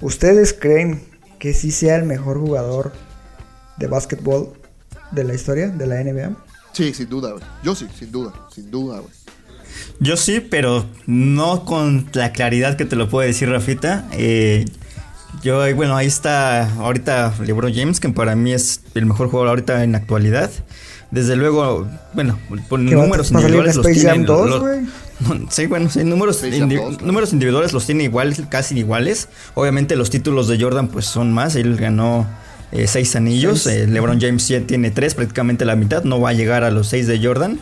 [0.00, 1.04] ¿ustedes creen
[1.38, 2.90] que sí sea el mejor jugador
[3.76, 4.54] de básquetbol
[5.12, 6.47] de la historia de la NBA?
[6.78, 7.42] Sí, sin duda, güey.
[7.64, 9.10] Yo sí, sin duda, sin duda, güey.
[9.98, 14.06] Yo sí, pero no con la claridad que te lo puede decir Rafita.
[14.12, 14.64] Eh,
[15.42, 19.48] Yo, ahí- bueno, ahí está ahorita LeBron James, que para mí es el mejor jugador
[19.50, 20.50] ahorita en la actualidad.
[21.10, 22.38] Desde luego, bueno,
[22.68, 24.24] por números individuales los tienen.
[24.24, 27.06] 2, los- no, sí, bueno, sí, números, Space Jam indi- 2, claro.
[27.06, 29.28] números individuales los tiene igual, casi iguales.
[29.54, 31.56] Obviamente los títulos de Jordan pues son más.
[31.56, 32.24] Él ganó
[32.72, 33.62] eh, seis anillos.
[33.62, 33.82] Seis.
[33.82, 36.04] eh, LeBron James ya tiene tres, prácticamente la mitad.
[36.04, 37.58] No va a llegar a los seis de Jordan.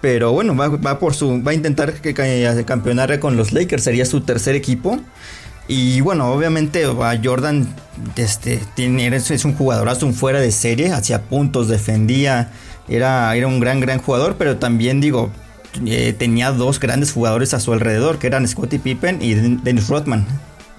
[0.00, 3.82] Pero bueno, va, va por su, va a intentar que, que- campeonar con los Lakers.
[3.82, 5.00] Sería su tercer equipo.
[5.70, 6.86] Y bueno, obviamente
[7.22, 7.68] Jordan
[8.16, 12.50] este, tiene, es, un jugadorazo, un fuera de serie, hacía puntos, defendía,
[12.88, 15.30] era, era un gran, gran jugador, pero también digo,
[15.84, 19.88] eh, tenía dos grandes jugadores a su alrededor, que eran Scottie Pippen y Den- Dennis
[19.88, 20.26] Rodman.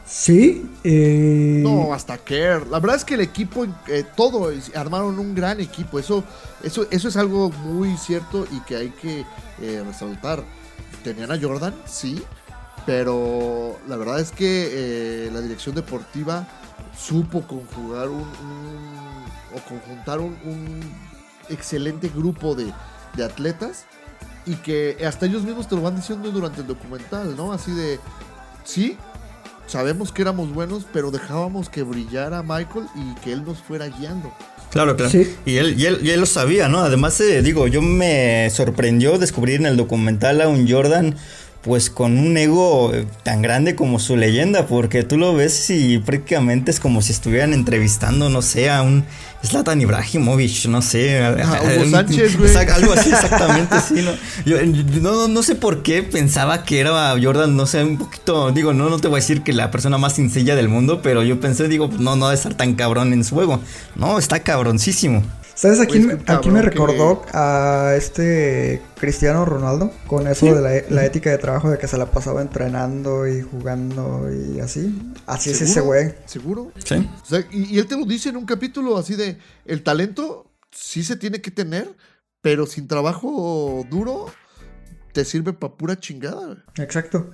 [0.09, 2.65] Sí, eh, No, hasta Kerr.
[2.67, 5.99] La verdad es que el equipo, eh, todo, armaron un gran equipo.
[5.99, 6.23] Eso,
[6.63, 9.23] eso, eso es algo muy cierto y que hay que
[9.61, 10.43] eh, resaltar.
[11.03, 12.23] Tenían a Jordan, sí,
[12.87, 14.69] pero la verdad es que
[15.27, 16.47] eh, la dirección deportiva
[16.97, 19.19] supo conjugar un, un-
[19.55, 20.79] o conjuntar un, un
[21.49, 22.71] excelente grupo de,
[23.15, 23.85] de atletas
[24.45, 27.53] y que hasta ellos mismos te lo van diciendo durante el documental, ¿no?
[27.53, 27.99] Así de,
[28.63, 28.97] sí,
[29.69, 34.33] sabemos que éramos buenos, pero dejábamos que brillara Michael y que él nos fuera guiando.
[34.71, 35.11] Claro, claro.
[35.11, 35.35] Sí.
[35.45, 36.79] Y, él, y, él, y él lo sabía, ¿no?
[36.79, 41.15] Además, eh, digo, yo me sorprendió descubrir en el documental a un Jordan,
[41.61, 45.97] pues con un ego eh, tan grande como su leyenda, porque tú lo ves y
[45.99, 49.05] prácticamente es como si estuvieran entrevistando, no sé, a un
[49.43, 51.19] Zlatan Ibrahimovic, no sé.
[51.19, 52.55] Ah, Hugo Sánchez, güey.
[52.55, 54.11] Algo así, exactamente, sí, ¿no?
[54.45, 58.51] Yo, yo no, no sé por qué pensaba que era Jordan, no sé, un poquito,
[58.51, 61.23] digo, no, no te voy a decir que la persona más sencilla del mundo, pero
[61.23, 63.61] yo pensé, digo, no, no debe estar tan cabrón en su juego.
[63.95, 65.23] No, está cabroncísimo.
[65.59, 67.21] ¿Sabes a quién, a me que- recordó?
[67.33, 71.97] A este Cristiano Ronaldo, con eso de la, la ética de trabajo de que se
[71.97, 75.13] la pasaba entrenando y jugando y así.
[75.25, 75.85] Así es ese ¿Seguro?
[76.01, 76.15] güey.
[76.25, 76.71] ¿Seguro?
[76.85, 77.09] Sí.
[77.23, 80.49] O sea, y, y él te lo dice en un capítulo así de, el talento
[80.71, 81.93] sí se tiene que tener,
[82.39, 84.27] pero sin trabajo duro
[85.11, 86.63] te sirve para pura chingada.
[86.77, 87.31] Exacto.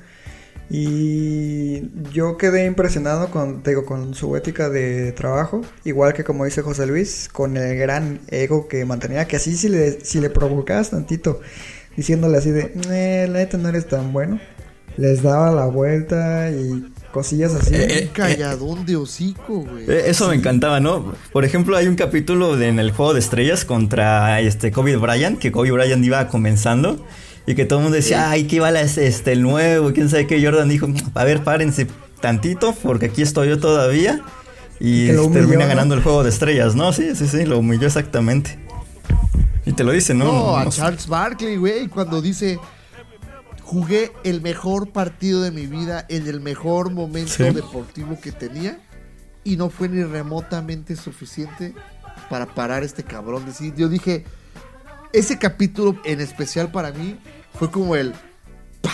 [0.70, 6.46] Y yo quedé impresionado con, te digo, con su ética de trabajo, igual que como
[6.46, 10.30] dice José Luis, con el gran ego que mantenía, que así si le, si le
[10.30, 11.40] provocabas tantito,
[11.96, 14.40] diciéndole así de, eh, la neta no eres tan bueno,
[14.98, 17.74] les daba la vuelta y cosillas así.
[17.76, 19.86] Eh, Un calladón de hocico, güey.
[19.90, 21.14] Eh, Eso me encantaba, ¿no?
[21.32, 25.38] Por ejemplo, hay un capítulo de- en el juego de estrellas contra este Kobe Bryant,
[25.40, 27.06] que Kobe Bryant iba comenzando
[27.48, 30.28] y que todo el mundo decía, ay, que iba la- este, el nuevo, quién sabe
[30.28, 30.44] qué.
[30.44, 31.88] Jordan dijo, a ver, párense
[32.22, 34.22] tantito, porque aquí estoy yo todavía.
[34.80, 35.68] Y humilló, termina ¿no?
[35.70, 36.92] ganando el juego de estrellas, ¿no?
[36.92, 38.60] Sí, sí, sí, lo humilló exactamente.
[39.66, 40.26] Y te lo dice, ¿no?
[40.26, 42.60] No, a No- Charles Barkley, güey, cuando dice,
[43.62, 47.44] jugué el mejor partido de mi vida en el mejor momento Sí.
[47.52, 48.80] deportivo que tenía
[49.44, 51.74] y no fue ni remotamente suficiente
[52.30, 53.46] para parar este cabrón.
[53.46, 54.24] Decir, yo dije,
[55.14, 57.18] ese capítulo en especial para mí
[57.58, 58.14] fue como el,
[58.82, 58.92] ¡pah!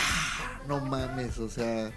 [0.67, 1.91] no mames, o sea,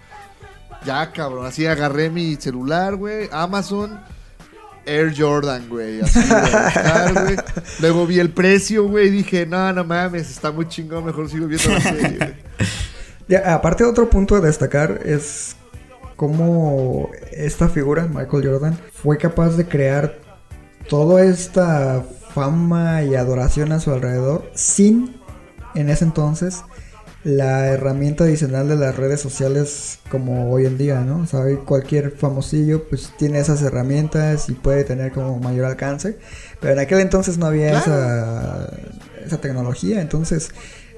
[0.85, 3.99] ya cabrón, así agarré mi celular, güey, Amazon.
[4.87, 6.01] Air Jordan, güey.
[6.01, 6.19] Así
[7.13, 7.35] güey.
[7.79, 9.07] Luego vi el precio, güey.
[9.07, 11.05] y Dije, no, no mames, está muy chingón.
[11.05, 12.35] Mejor sigo viendo la serie, güey.
[13.27, 15.55] Ya, aparte otro punto a destacar es
[16.15, 20.19] cómo esta figura, Michael Jordan, fue capaz de crear
[20.89, 22.03] toda esta
[22.35, 25.15] fama y adoración a su alrededor sin,
[25.75, 26.63] en ese entonces,
[27.25, 31.21] la herramienta adicional de las redes sociales como hoy en día, ¿no?
[31.21, 36.19] O sea, hoy cualquier famosillo pues tiene esas herramientas y puede tener como mayor alcance,
[36.61, 38.71] pero en aquel entonces no había esa,
[39.25, 40.51] esa tecnología, entonces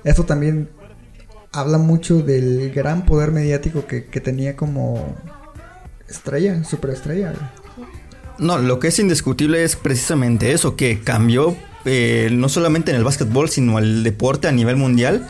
[0.03, 0.69] esto también
[1.53, 5.15] habla mucho del gran poder mediático que, que tenía como
[6.09, 7.33] estrella, superestrella.
[8.37, 11.55] No, lo que es indiscutible es precisamente eso, que cambió
[11.87, 15.27] eh, no solamente en el básquetbol, sino el deporte a nivel mundial.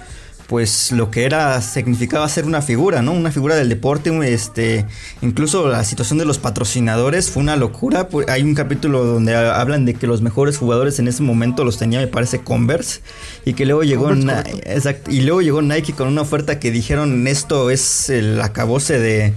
[0.47, 3.11] Pues lo que era, significaba ser una figura, ¿no?
[3.11, 4.85] Una figura del deporte, este,
[5.21, 8.07] incluso la situación de los patrocinadores fue una locura.
[8.07, 11.65] Pues, hay un capítulo donde ha- hablan de que los mejores jugadores en ese momento
[11.65, 13.01] los tenía, me parece, Converse,
[13.43, 17.69] y que luego llegó, Converse, y luego llegó Nike con una oferta que dijeron esto
[17.69, 19.33] es el acabose de,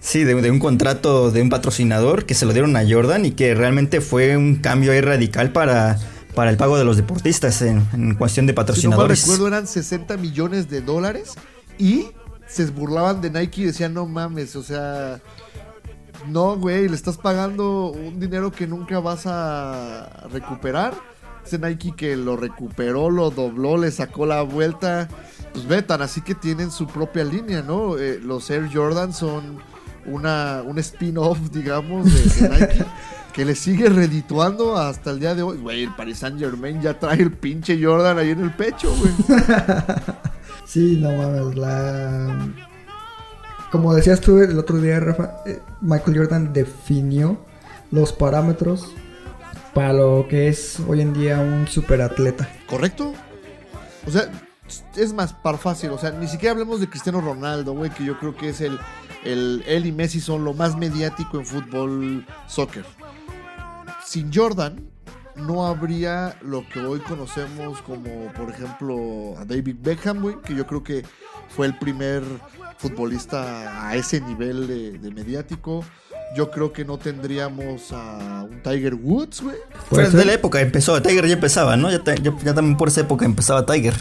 [0.00, 3.30] Sí, de, de un contrato de un patrocinador que se lo dieron a Jordan y
[3.30, 6.00] que realmente fue un cambio ahí radical para,
[6.34, 9.22] para el pago de los deportistas en, en cuestión de Si no mal patrocinadores.
[9.22, 11.34] recuerdo, eran 60 millones de dólares
[11.78, 12.06] y
[12.46, 15.20] se burlaban de Nike y decían, no mames, o sea,
[16.28, 20.94] no, güey, le estás pagando un dinero que nunca vas a recuperar.
[21.44, 25.08] Ese Nike que lo recuperó, lo dobló, le sacó la vuelta.
[25.52, 27.98] Pues ve, tan así que tienen su propia línea, ¿no?
[27.98, 29.58] Eh, los Air Jordan son
[30.06, 32.84] una, un spin-off, digamos, de, de Nike.
[33.32, 35.58] Que le sigue redituando hasta el día de hoy.
[35.58, 39.12] Güey, el Paris Saint Germain ya trae el pinche Jordan ahí en el pecho, güey.
[40.64, 42.48] Sí, no mames, la...
[43.70, 47.44] Como decías tú el otro día, Rafa, eh, Michael Jordan definió
[47.90, 48.90] los parámetros
[49.74, 52.48] para lo que es hoy en día un superatleta.
[52.66, 53.12] ¿Correcto?
[54.06, 54.30] O sea,
[54.96, 55.90] es más, par fácil.
[55.90, 58.78] O sea, ni siquiera hablemos de Cristiano Ronaldo, güey, que yo creo que es el,
[59.24, 59.62] el.
[59.66, 62.84] Él y Messi son lo más mediático en fútbol, soccer.
[64.12, 64.76] Sin Jordan,
[65.36, 70.66] no habría lo que hoy conocemos como, por ejemplo, a David Beckham, güey, que yo
[70.66, 71.02] creo que
[71.48, 72.22] fue el primer
[72.76, 75.82] futbolista a ese nivel de, de mediático.
[76.36, 79.56] Yo creo que no tendríamos a un Tiger Woods, güey.
[79.88, 81.90] Fue de la época empezó, Tiger ya empezaba, ¿no?
[81.90, 83.94] Ya, ta- ya- ya también por esa época empezaba Tiger.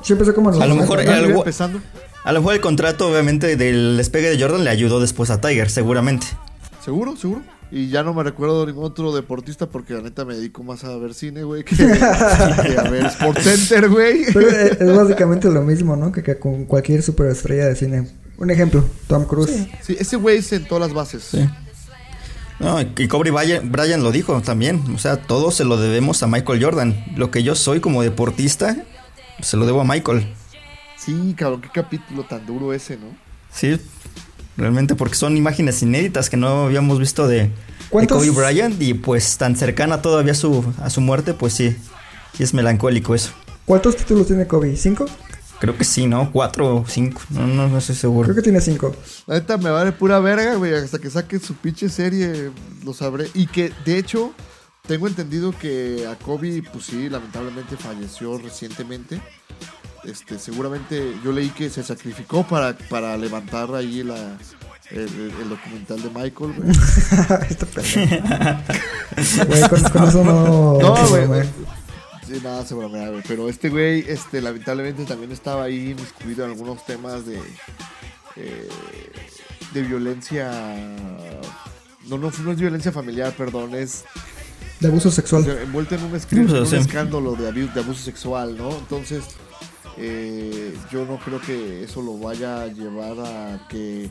[0.00, 1.12] Sí empezó como los A lo 90, mejor ¿no?
[1.26, 1.78] algo- empezando.
[2.24, 5.68] A lo mejor el contrato, obviamente, del despegue de Jordan le ayudó después a Tiger,
[5.68, 6.26] seguramente.
[6.82, 7.42] Seguro, seguro.
[7.74, 10.84] Y ya no me recuerdo de ningún otro deportista porque la neta me dedico más
[10.84, 14.24] a ver cine, güey, que, que a ver Sport Center, güey.
[14.24, 16.12] Es, es básicamente lo mismo, ¿no?
[16.12, 18.08] Que, que con cualquier superestrella de cine.
[18.36, 19.68] Un ejemplo, Tom Cruise.
[19.80, 21.22] Sí, ese güey sentó las bases.
[21.22, 21.48] Sí.
[22.60, 24.82] No, y Kobe Bryant, Bryant lo dijo también.
[24.94, 27.04] O sea, todo se lo debemos a Michael Jordan.
[27.16, 28.84] Lo que yo soy como deportista,
[29.40, 30.26] se lo debo a Michael.
[30.98, 33.06] Sí, cabrón, qué capítulo tan duro ese, ¿no?
[33.50, 33.80] Sí,
[34.56, 37.50] realmente porque son imágenes inéditas que no habíamos visto de, de
[37.90, 41.76] ¿Cuántos- Kobe Bryant y pues tan cercana todavía a su, a su muerte, pues sí,
[42.36, 43.30] sí es melancólico eso.
[43.64, 44.76] ¿Cuántos títulos tiene Kobe?
[44.76, 45.06] ¿Cinco?
[45.60, 46.32] Creo que sí, ¿no?
[46.32, 48.24] Cuatro o cinco, no, no, no estoy seguro.
[48.26, 48.96] Creo que tiene cinco.
[49.28, 50.74] Neta me vale pura verga, güey.
[50.74, 52.50] Hasta que saque su pinche serie,
[52.84, 53.28] lo sabré.
[53.34, 54.32] Y que, de hecho,
[54.88, 59.20] tengo entendido que a Kobe, pues sí, lamentablemente falleció recientemente.
[60.04, 64.36] Este, seguramente yo leí que se sacrificó para, para levantar ahí la,
[64.90, 66.70] el, el- el documental de Michael, güey.
[67.48, 67.66] este.
[69.46, 70.78] Güey, con, con eso no.
[70.80, 71.26] No, güey.
[71.26, 71.42] güey.
[72.26, 73.22] Sí, nada, se bromea, güey.
[73.26, 77.38] Pero este güey, este, lamentablemente también estaba ahí inmiscuido en algunos temas de.
[78.36, 78.68] eh,
[79.74, 80.50] de violencia.
[82.08, 84.04] No, no, no es violencia familiar, perdón, es
[84.80, 85.48] De abuso sexual.
[85.62, 86.76] envuelto en un, escri- Sí, en un sí.
[86.76, 87.48] escándalo de
[87.80, 88.70] abuso sexual, ¿no?
[88.76, 89.22] Entonces,
[89.96, 94.10] eh, yo no creo que eso lo vaya a llevar a que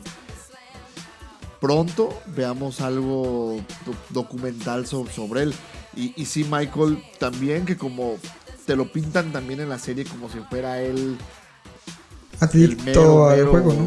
[1.60, 5.54] pronto veamos algo do- documental so- sobre él.
[5.96, 8.16] Y, y sí, Michael también, que como
[8.66, 11.16] te lo pintan también en la serie como si fuera él
[12.70, 13.82] el mero, al mero, juego, ¿no?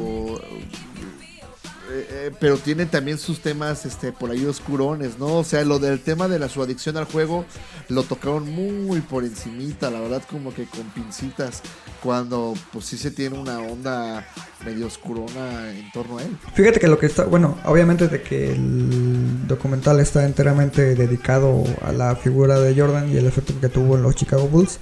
[2.26, 5.38] Eh, pero tiene también sus temas este por ahí oscurones, ¿no?
[5.40, 7.46] O sea, lo del tema de la su adicción al juego
[7.90, 11.62] lo tocaron muy por encimita, la verdad como que con pincitas,
[12.02, 14.26] cuando pues sí se tiene una onda
[14.66, 16.36] medio oscurona en torno a él.
[16.54, 21.92] Fíjate que lo que está, bueno, obviamente de que el documental está enteramente dedicado a
[21.92, 24.80] la figura de Jordan y el efecto que tuvo en los Chicago Bulls.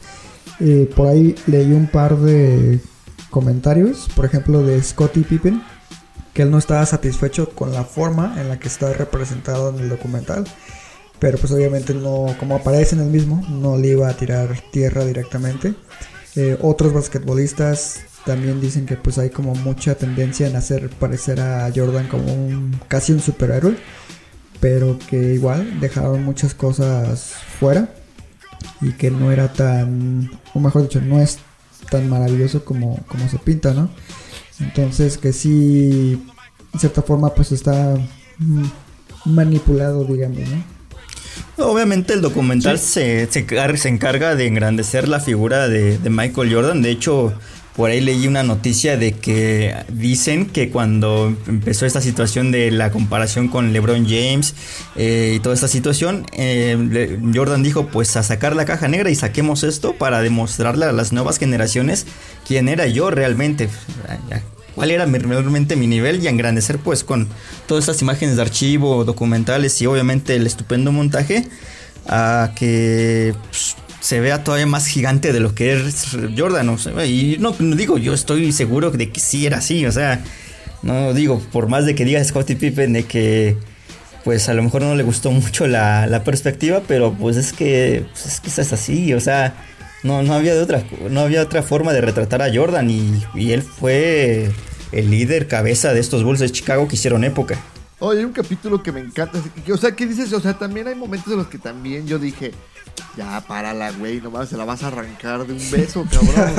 [0.60, 2.80] Eh, por ahí leí un par de
[3.30, 5.62] comentarios, por ejemplo de Scottie Pippen,
[6.34, 9.90] que él no estaba satisfecho con la forma en la que está representado en el
[9.90, 10.46] documental.
[11.20, 15.06] Pero pues obviamente no, como aparece en el mismo, no le iba a tirar tierra
[15.06, 15.74] directamente.
[16.36, 21.72] Eh, otros basquetbolistas también dicen que pues hay como mucha tendencia en hacer parecer a
[21.74, 22.26] Jordan como
[22.88, 23.78] casi un superhéroe,
[24.60, 27.90] pero que igual dejaron muchas cosas fuera
[28.82, 31.38] y que no era tan, o mejor dicho, no es
[31.90, 33.90] tan maravilloso como, como se pinta, ¿no?
[34.64, 36.22] Entonces que sí,
[36.74, 37.96] en cierta forma pues está
[38.40, 38.66] mm,
[39.26, 40.74] manipulado, digamos, ¿no?
[41.58, 43.46] Obviamente el documental se, se,
[43.78, 46.82] se encarga de engrandecer la figura de, de Michael Jordan.
[46.82, 47.34] De hecho,
[47.76, 52.92] por ahí leí una noticia de que dicen que cuando empezó esta situación de la
[52.92, 54.54] comparación con LeBron James
[54.96, 59.16] eh, y toda esta situación, eh, Jordan dijo pues a sacar la caja negra y
[59.16, 62.06] saquemos esto para demostrarle a las nuevas generaciones
[62.48, 63.70] quién era yo realmente.
[64.76, 67.28] Cuál era realmente mi nivel y engrandecer pues con
[67.68, 71.48] todas estas imágenes de archivo, documentales y obviamente el estupendo montaje
[72.08, 76.70] a que pues, se vea todavía más gigante de lo que es Jordan.
[76.70, 79.92] o sea, y no, no digo, yo estoy seguro de que sí era así, o
[79.92, 80.22] sea,
[80.82, 83.58] no digo, por más de que diga Scottie Pippen de que
[84.24, 88.06] pues a lo mejor no le gustó mucho la, la perspectiva, pero pues es que,
[88.12, 89.56] pues es que es así, o sea,
[90.04, 93.52] no, no, había de otra, no había otra forma de retratar a Jordan y, y
[93.52, 94.52] él fue
[94.92, 97.58] el líder cabeza de estos Bulls de Chicago que hicieron época.
[98.00, 99.40] Oye, hay un capítulo que me encanta.
[99.72, 100.34] O sea, ¿qué dices?
[100.34, 102.52] O sea, también hay momentos en los que también yo dije,
[103.16, 106.54] ya, párala, güey, nomás se la vas a arrancar de un beso, cabrón.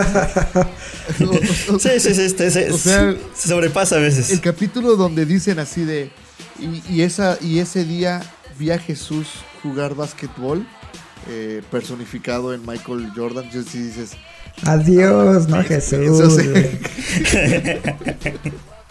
[1.21, 4.31] O- o- Sí, sí, sí, este, se, O sea, se sobrepasa a veces.
[4.31, 6.11] El capítulo donde dicen así de.
[6.59, 8.23] Y, y esa, y ese día
[8.59, 9.27] vi a Jesús
[9.63, 10.67] jugar básquetbol,
[11.29, 13.45] eh, personificado en Michael Jordan.
[13.45, 14.13] Entonces sí dices.
[14.65, 15.99] Adiós, no Jesús.
[15.99, 16.49] Eso sí.
[16.49, 16.81] güey.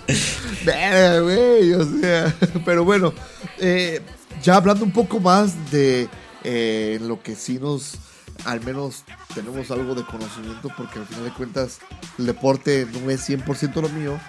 [0.65, 2.33] Verga, güey, o sea,
[2.65, 3.13] pero bueno,
[3.57, 4.01] eh,
[4.41, 6.09] ya hablando un poco más de
[6.43, 7.95] eh, lo que sí nos,
[8.45, 9.03] al menos
[9.33, 11.79] tenemos algo de conocimiento, porque al final de cuentas
[12.17, 14.19] el deporte no es 100% lo mío.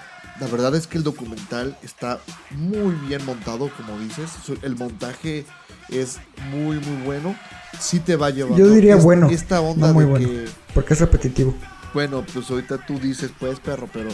[0.41, 4.31] La verdad es que el documental está muy bien montado, como dices.
[4.63, 5.47] El montaje
[5.89, 6.19] es
[6.51, 7.37] muy, muy bueno.
[7.81, 8.59] Sí te va a llevar.
[8.59, 10.29] Yo diría Es- bueno, Esta onda no muy de bueno.
[10.29, 11.55] que Porque es repetitivo.
[11.93, 14.11] bueno, pues ahorita tú dices, pues, perro, pero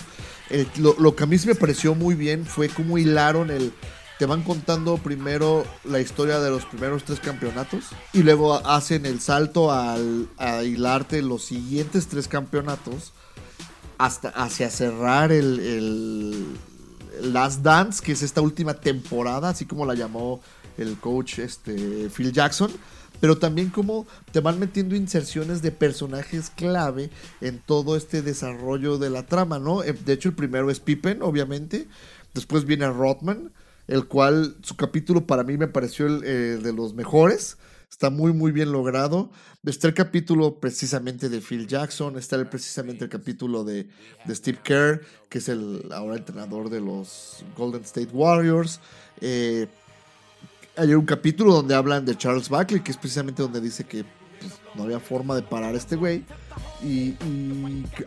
[0.48, 3.72] el- lo, lo que a mí sí me pareció muy bien fue cómo hilaron el...
[4.18, 9.18] Te van contando primero la historia de los primeros tres campeonatos y luego hacen el
[9.18, 13.14] salto al, a hilarte los siguientes tres campeonatos
[13.96, 15.58] hasta hacia cerrar el-
[17.20, 20.40] el Last Dance, que es esta última temporada, así como la llamó
[20.80, 22.70] el coach este, Phil Jackson.
[23.20, 27.10] Pero también como te van metiendo inserciones de personajes clave
[27.42, 29.82] en todo este desarrollo de la trama, ¿no?
[29.84, 31.86] Eh, De hecho, el primero es Pippen, obviamente.
[32.32, 33.52] Después viene Rodman,
[33.88, 37.58] el cual su capítulo para mí me pareció el, eh, de los mejores.
[37.90, 39.30] Está muy, muy bien logrado.
[39.66, 42.16] Está el capítulo precisamente de Phil Jackson.
[42.16, 43.88] Está el- precisamente el capítulo de,
[44.24, 48.80] de Steve Kerr, que es el ahora entrenador de los Golden State Warriors.
[49.20, 49.66] Eh,
[50.76, 54.52] hay un capítulo donde hablan de Charles Barkley, que es precisamente donde dice que pues,
[54.74, 56.24] no había forma de parar a este güey.
[56.82, 57.14] Y,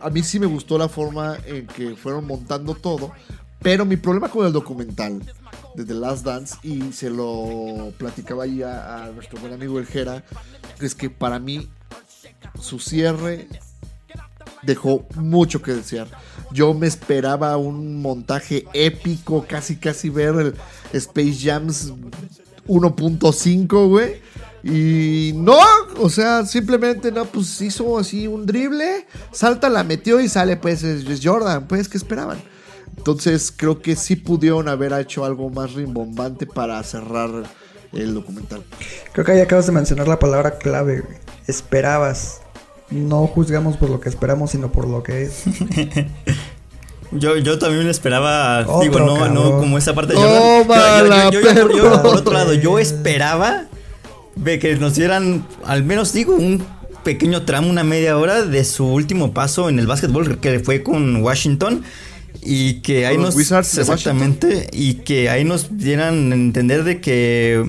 [0.00, 3.12] a mí sí me gustó la forma en que fueron montando todo.
[3.60, 5.22] Pero mi problema con el documental
[5.74, 9.86] de The Last Dance, y se lo platicaba ahí a, a nuestro buen amigo El
[9.86, 10.22] Jera,
[10.80, 11.68] es que para mí
[12.60, 13.48] su cierre
[14.62, 16.08] dejó mucho que desear.
[16.52, 20.54] Yo me esperaba un montaje épico, casi casi ver el
[20.92, 21.92] Space Jams
[22.66, 24.22] 1.5, güey.
[24.62, 25.58] Y no,
[25.98, 30.82] o sea, simplemente no, pues hizo así un drible, salta, la metió y sale, pues
[30.82, 32.38] es es Jordan, pues, ¿qué esperaban?
[32.96, 37.44] Entonces creo que sí pudieron haber hecho algo más rimbombante para cerrar
[37.92, 38.64] el documental.
[39.12, 41.18] Creo que ahí acabas de mencionar la palabra clave, güey.
[41.46, 42.40] Esperabas.
[42.90, 45.42] No juzgamos por lo que esperamos, sino por lo que es.
[47.14, 49.34] Yo, yo también esperaba, Otro digo, no, cabrón.
[49.34, 52.02] no como esa parte de Tómala, Yo- yo- yo- yo- yo- perro.
[52.02, 53.64] por otro lado, yo esperaba
[54.36, 56.64] de que nos dieran, al menos digo, un
[57.04, 61.22] pequeño tramo, una media hora de su último paso en el básquetbol, que fue con
[61.22, 61.82] Washington.
[62.46, 63.34] Y que ahí nos.
[63.36, 64.68] Wizards exactamente.
[64.72, 67.64] Y que ahí nos dieran a entender de que.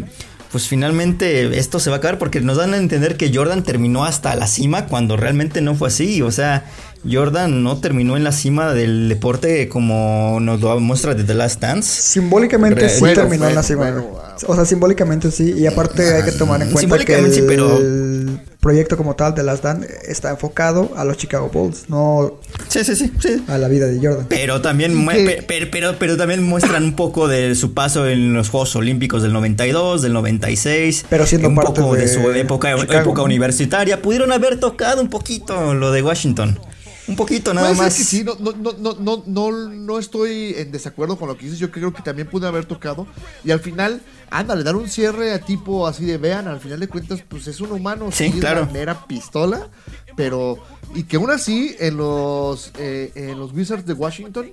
[0.51, 4.05] Pues finalmente esto se va a acabar porque nos dan a entender que Jordan terminó
[4.05, 6.21] hasta la cima cuando realmente no fue así.
[6.21, 6.65] O sea,
[7.11, 11.61] Jordan no terminó en la cima del deporte como nos lo muestra de The Last
[11.61, 12.01] Dance.
[12.01, 13.91] Simbólicamente sí Bueno, terminó en la cima.
[13.91, 14.05] bueno.
[14.47, 15.53] O sea, simbólicamente sí.
[15.57, 19.15] Y aparte hay que tomar en cuenta que el, Simbólicamente sí, pero- el proyecto como
[19.15, 23.43] tal de Last Dance está enfocado a los Chicago Bulls, no Sí, sí, sí, sí.
[23.47, 24.25] a la vida de Jordan.
[24.27, 25.05] Pero también,
[25.47, 29.33] pero, pero, pero también muestran un poco de su paso en los Juegos Olímpicos del
[29.33, 31.05] 92, del 96.
[31.07, 34.01] Pero siendo un parte poco de, de su época, Chicago, época universitaria.
[34.01, 36.59] Pudieron haber tocado un poquito lo de Washington.
[37.07, 37.95] Un poquito nada Puede ser más.
[37.97, 41.43] que sí, no, no, no, no, no, no, no estoy en desacuerdo con lo que
[41.45, 41.59] dices.
[41.59, 43.05] Yo creo que también pude haber tocado.
[43.43, 44.01] Y al final,
[44.31, 47.61] ándale, dar un cierre a tipo así de vean, al final de cuentas, pues es
[47.61, 48.63] un humano, Sí, es claro.
[48.63, 49.69] una mera pistola.
[50.15, 50.57] Pero,
[50.95, 54.49] y que aún así, en los, eh, en los Wizards de Washington,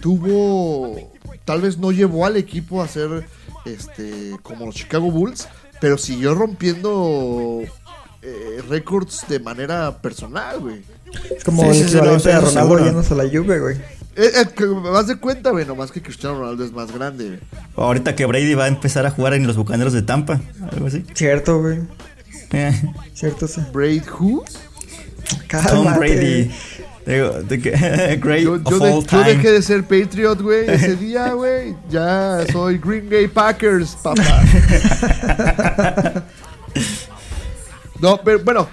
[0.00, 1.10] tuvo,
[1.44, 3.26] tal vez no llevó al equipo a ser
[3.64, 5.48] este, como los Chicago Bulls,
[5.80, 7.60] pero siguió rompiendo
[8.22, 10.82] eh, récords de manera personal, güey.
[11.36, 13.76] Es como Sí, el equivalente no, a eso Ronaldo yéndose a la Juve, güey.
[14.16, 17.26] Eh, eh, que me das de cuenta, güey, nomás que Cristiano Ronaldo es más grande.
[17.26, 17.40] güey.
[17.76, 20.40] Ahorita que Brady va a empezar a jugar en los Bucaneros de Tampa.
[20.72, 21.04] Algo así.
[21.14, 21.80] Cierto, güey.
[22.52, 22.72] Eh,
[23.14, 23.60] Cierto, sí.
[23.72, 24.44] Braid Who?
[24.44, 25.98] Tom Cálmate.
[25.98, 26.50] Brady.
[27.06, 29.24] Digo, de que- great Yo, of yo, de- all yo time.
[29.24, 31.74] dejé de ser Patriot, güey, ese día, güey.
[31.90, 34.22] Ya soy Green Bay Packers, papá.
[38.00, 38.68] No, pero bueno,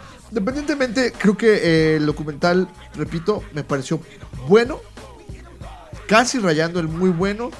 [1.18, 4.00] creo que eh, el documental, repito, me pareció
[4.48, 4.80] bueno.
[6.08, 7.52] Casi rayando el muy bueno.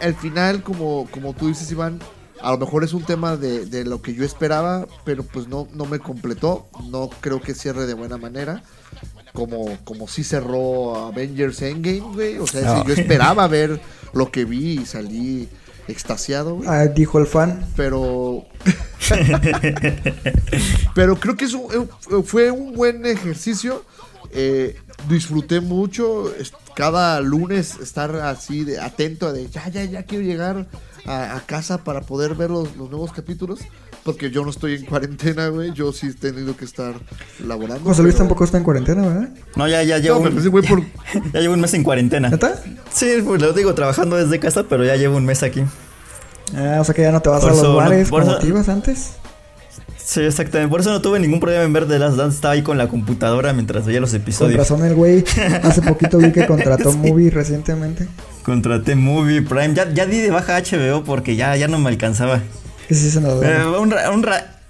[0.00, 2.00] Al final, como, como tú dices, Iván,
[2.40, 5.68] a lo mejor es un tema de, de lo que yo esperaba, pero pues no,
[5.72, 6.66] no me completó.
[6.90, 8.62] No creo que cierre de buena manera.
[9.32, 12.38] Como, como sí cerró Avengers Endgame, güey.
[12.38, 13.80] O sea, yo esperaba ver
[14.12, 15.48] lo que vi y salí
[15.88, 16.68] extasiado, güey.
[16.68, 17.66] Ah, dijo el fan.
[17.76, 18.44] Pero.
[20.94, 23.84] pero creo que es un- eh, fue un buen ejercicio.
[24.32, 24.76] Eh,
[25.08, 26.32] disfruté mucho.
[26.74, 30.66] Cada lunes estar así de atento de ya, ya, ya quiero llegar
[31.06, 33.60] a, a casa para poder ver los, los nuevos capítulos.
[34.04, 35.72] Porque yo no estoy en cuarentena, güey.
[35.72, 36.94] Yo sí he tenido que estar
[37.46, 37.82] laborando.
[37.84, 39.28] José Luis pero- tampoco está en cuarentena, ¿verdad?
[39.56, 40.82] No, ya, ya llevo, No, un, güey por.
[41.32, 42.28] ya llevo un mes en cuarentena.
[42.28, 42.60] ¿Neta?
[42.92, 45.62] Sí, pues lo digo, trabajando desde casa, pero ya llevo un mes aquí.
[46.54, 48.36] Ah, o sea que ya no te vas Por a los no- bares por como
[48.38, 49.12] te ibas antes.
[49.96, 50.70] Sí, exactamente.
[50.70, 52.34] Por eso no tuve ningún problema en ver The Last Dance.
[52.36, 54.58] Estaba ahí con la computadora mientras veía los Con episodios.
[54.58, 55.24] razón el güey.
[55.62, 58.06] Hace poquito vi que contrató Movie recientemente.
[58.44, 59.72] Contraté Movie Prime.
[59.72, 62.42] Ya, ya di de baja HBO porque ya, ya no me alcanzaba.
[62.88, 63.62] Que sí se nos da.
[63.62, 64.60] Eh, un, ra- un, ra-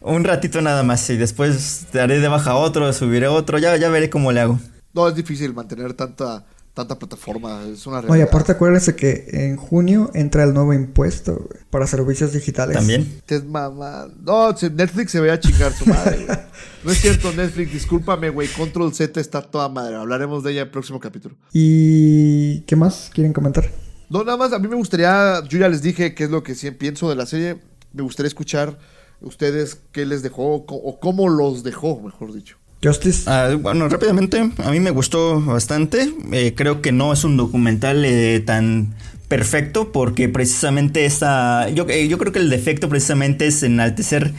[0.00, 1.08] un ratito nada más.
[1.10, 3.58] Y después te haré de baja otro, subiré otro.
[3.58, 4.58] Ya, ya veré cómo le hago.
[4.94, 6.44] No, es difícil mantener tanta,
[6.74, 7.62] tanta plataforma.
[7.64, 8.14] Es una realidad.
[8.14, 12.76] Oye, aparte acuérdense que en junio entra el nuevo impuesto güey, para servicios digitales.
[12.76, 13.20] También.
[13.26, 14.06] Te es mamá.
[14.20, 16.38] No, Netflix se ve a chingar su madre, güey.
[16.84, 18.46] No es cierto, Netflix, discúlpame, güey.
[18.48, 19.96] Control Z está toda madre.
[19.96, 21.34] Hablaremos de ella en el próximo capítulo.
[21.52, 23.68] ¿Y qué más quieren comentar?
[24.10, 26.54] No, nada más, a mí me gustaría, yo ya les dije qué es lo que
[26.54, 27.58] sí pienso de la serie.
[27.92, 28.78] Me gustaría escuchar
[29.20, 32.56] ustedes qué les dejó o cómo los dejó, mejor dicho.
[32.82, 33.28] Justice.
[33.28, 36.12] Ah, bueno, rápidamente, a mí me gustó bastante.
[36.32, 38.94] Eh, creo que no es un documental eh, tan
[39.26, 41.68] perfecto porque precisamente esta...
[41.70, 44.32] Yo, eh, yo creo que el defecto precisamente es enaltecer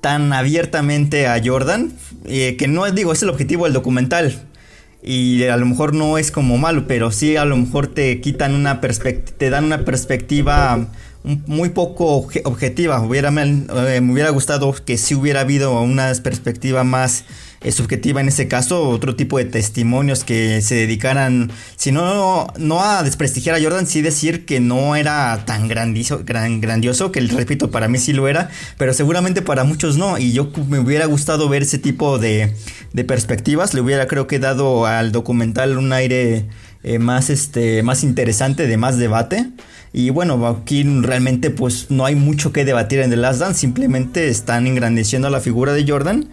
[0.00, 1.92] tan abiertamente a Jordan,
[2.26, 4.42] eh, que no es, digo, es el objetivo del documental.
[5.06, 8.54] Y a lo mejor no es como malo, pero sí a lo mejor te quitan
[8.54, 10.88] una perspectiva, te dan una perspectiva
[11.46, 13.00] muy poco obje- objetiva.
[13.00, 17.24] Hubiera, me, eh, me hubiera gustado que sí hubiera habido una perspectiva más
[17.72, 23.02] subjetiva en ese caso, otro tipo de testimonios que se dedicaran, si no, no a
[23.02, 27.88] desprestigiar a Jordan, sí decir que no era tan grandizo, gran, grandioso, que repito, para
[27.88, 31.62] mí sí lo era, pero seguramente para muchos no, y yo me hubiera gustado ver
[31.62, 32.54] ese tipo de,
[32.92, 36.46] de perspectivas, le hubiera creo que dado al documental un aire
[36.82, 39.48] eh, más, este, más interesante, de más debate.
[39.94, 44.28] Y bueno, aquí realmente pues no hay mucho que debatir en The Last Dance, simplemente
[44.28, 46.28] están engrandeciendo la figura de Jordan.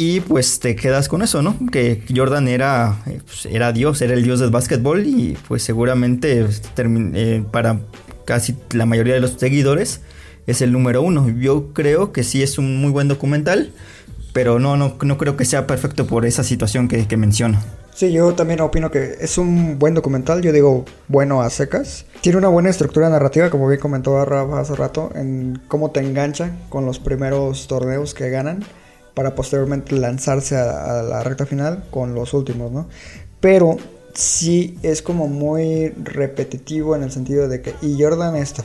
[0.00, 1.56] Y pues te quedas con eso, ¿no?
[1.72, 6.44] Que Jordan era, eh, pues, era Dios, era el Dios del básquetbol y pues seguramente
[6.44, 7.80] pues, eh, para
[8.24, 10.02] casi la mayoría de los seguidores
[10.46, 11.28] es el número uno.
[11.28, 13.72] Yo creo que sí es un muy buen documental,
[14.32, 17.58] pero no, no, no creo que sea perfecto por esa situación que, que menciono.
[17.92, 22.06] Sí, yo también opino que es un buen documental, yo digo bueno a secas.
[22.20, 26.52] Tiene una buena estructura narrativa, como bien comentó Rafa hace rato, en cómo te engancha
[26.68, 28.64] con los primeros torneos que ganan
[29.18, 32.88] para posteriormente lanzarse a, a la recta final con los últimos, ¿no?
[33.40, 33.78] Pero
[34.14, 38.62] sí es como muy repetitivo en el sentido de que y Jordan esto,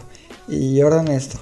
[0.48, 1.40] y Jordan esto,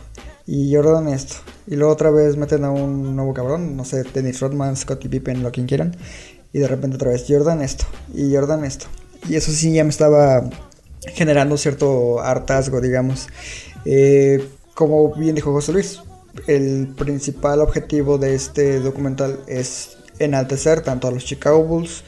[0.47, 1.35] y Jordan esto.
[1.67, 5.43] Y luego otra vez meten a un nuevo cabrón, no sé, Dennis Rodman, Scottie Pippen,
[5.43, 5.93] lo quien quieran.
[6.53, 7.83] Y de repente otra vez Jordan esto,
[8.13, 8.85] y Jordan esto.
[9.27, 10.49] Y eso sí ya me estaba
[11.13, 13.27] generando cierto hartazgo, digamos.
[13.83, 16.01] Eh, como bien dijo José Luis,
[16.47, 22.03] el principal objetivo de este documental es enaltecer tanto a los Chicago Bulls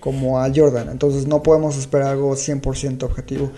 [0.00, 0.90] como a Jordan.
[0.90, 3.50] Entonces no podemos esperar algo 100% objetivo.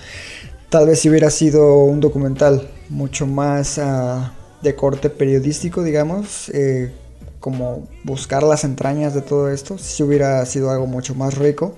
[0.68, 4.32] Tal vez si hubiera sido un documental mucho más ah,
[4.62, 6.92] de corte periodístico, digamos, eh,
[7.40, 11.74] como buscar las entrañas de todo esto, si hubiera sido algo mucho más rico.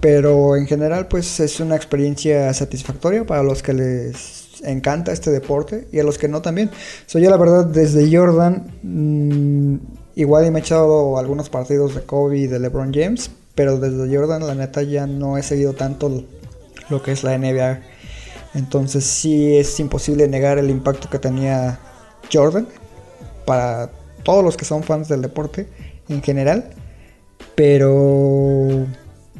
[0.00, 5.88] Pero en general, pues es una experiencia satisfactoria para los que les encanta este deporte
[5.92, 6.70] y a los que no también.
[7.06, 9.76] Soy yo, la verdad, desde Jordan, mm,
[10.16, 14.14] igual y me he echado algunos partidos de Kobe y de LeBron James, pero desde
[14.14, 16.24] Jordan, la neta, ya no he seguido tanto
[16.88, 17.80] lo que es la NBA.
[18.54, 21.78] Entonces, sí es imposible negar el impacto que tenía
[22.32, 22.68] Jordan
[23.46, 23.90] para
[24.22, 25.68] todos los que son fans del deporte
[26.08, 26.70] en general.
[27.54, 28.86] Pero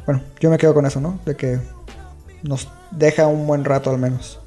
[0.07, 1.21] bueno, yo me quedo con eso, ¿no?
[1.25, 1.59] De que
[2.43, 4.42] nos deja un buen rato al menos.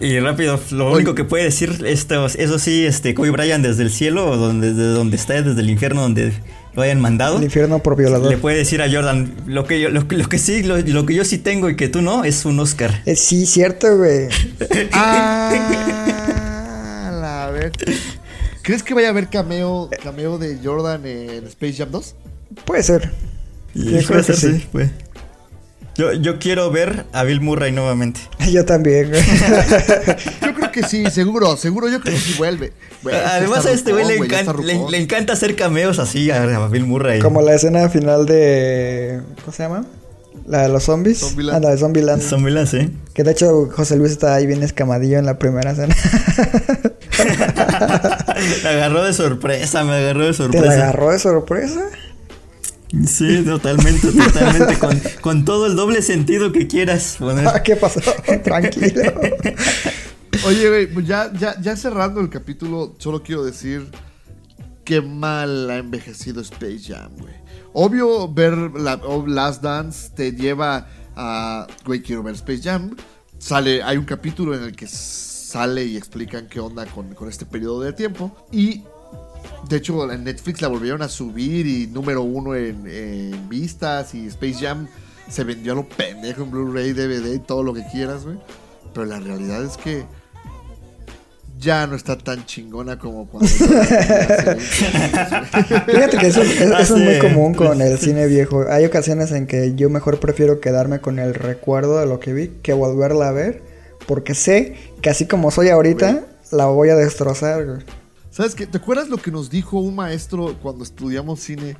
[0.00, 3.90] Y rápido, lo único que puede decir esto, eso sí, este Kobe Bryant desde el
[3.90, 6.32] cielo, o donde, desde donde está, desde el infierno donde
[6.74, 7.38] lo hayan mandado.
[7.38, 8.30] El infierno por violador.
[8.30, 11.06] Le puede decir a Jordan, lo que yo, lo, que- lo que sí, lo, lo
[11.06, 13.02] que yo sí tengo y que tú no, es un Oscar.
[13.06, 14.28] Eh, sí, cierto, güey.
[14.92, 17.72] Ah, la ver.
[18.62, 22.14] ¿Crees que vaya a haber cameo, cameo de Jordan en Space Jam 2?
[22.64, 23.12] Puede ser.
[23.74, 24.52] Puede ser, sí.
[24.58, 24.90] sí, puede.
[25.96, 28.20] Yo, yo quiero ver a Bill Murray nuevamente.
[28.50, 29.22] Yo también, güey.
[30.42, 31.88] Yo creo que sí, seguro, seguro.
[31.88, 32.72] Yo creo que sí vuelve.
[33.02, 36.84] Que Además a este güey le, le, le encanta hacer cameos así a, a Bill
[36.86, 37.20] Murray.
[37.20, 39.22] Como la escena final de.
[39.40, 39.86] ¿Cómo se llama?
[40.46, 41.18] La de los zombies.
[41.18, 41.56] Zombieland.
[41.56, 42.22] Ah, la de Zombieland.
[42.22, 42.90] Zombieland, sí.
[43.14, 45.96] Que de hecho José Luis está ahí bien escamadillo en la primera escena.
[48.62, 50.66] Me agarró de sorpresa, me agarró de ¿Te sorpresa.
[50.66, 51.80] la agarró de sorpresa?
[53.04, 54.78] Sí, totalmente, totalmente.
[54.78, 57.48] Con, con todo el doble sentido que quieras poner.
[57.48, 58.00] Ah, ¿Qué pasó?
[58.44, 59.02] Tranquilo.
[60.46, 63.90] Oye, güey, pues ya, ya, ya cerrando el capítulo, solo quiero decir
[64.84, 67.34] qué mal ha envejecido Space Jam, güey.
[67.72, 72.96] Obvio, ver la, Last Dance te lleva a, güey, quiero ver Space Jam.
[73.38, 77.44] Sale, hay un capítulo en el que sale y explican qué onda con, con este
[77.44, 78.34] periodo de tiempo.
[78.52, 78.84] Y,
[79.68, 84.26] de hecho, en Netflix la volvieron a subir y número uno en, en vistas y
[84.28, 84.86] Space Jam
[85.28, 88.38] se vendió a lo pendejo en Blu-ray, DVD y todo lo que quieras, güey.
[88.94, 90.04] Pero la realidad es que
[91.58, 93.48] ya no está tan chingona como cuando...
[95.86, 98.64] Fíjate que eso, es- eso Ah, es muy común con el cine viejo.
[98.68, 102.48] Hay ocasiones en que yo mejor prefiero quedarme con el recuerdo de lo que vi
[102.62, 103.62] que volverla a ver.
[104.06, 107.64] Porque sé que así como soy ahorita, la voy a destrozar.
[107.64, 107.78] güey.
[108.36, 108.66] ¿Sabes qué?
[108.66, 111.74] ¿Te acuerdas lo que nos dijo un maestro cuando estudiamos cine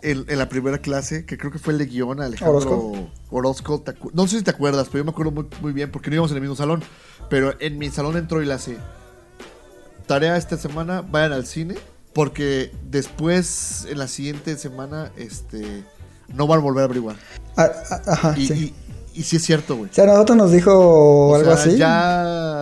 [0.00, 1.26] en, en la primera clase?
[1.26, 3.08] Que creo que fue el de guion, Alejandro Orozco.
[3.30, 3.80] Orozco.
[3.82, 6.08] ¿te acu- no sé si te acuerdas, pero yo me acuerdo muy, muy bien porque
[6.08, 6.82] no íbamos en el mismo salón.
[7.28, 8.78] Pero en mi salón entró y le hace,
[10.06, 11.74] tarea esta semana, vayan al cine.
[12.14, 15.84] Porque después, en la siguiente semana, este,
[16.32, 17.16] no van a volver a averiguar.
[17.56, 18.74] Ah, ah, ajá, Y, sí.
[19.14, 19.90] y, y sí es cierto, güey.
[19.90, 21.76] O sea, nosotros nos dijo O algo sea, así.
[21.76, 22.53] Ya...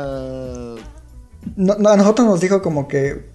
[1.57, 3.26] No, no, a nosotros nos dijo como que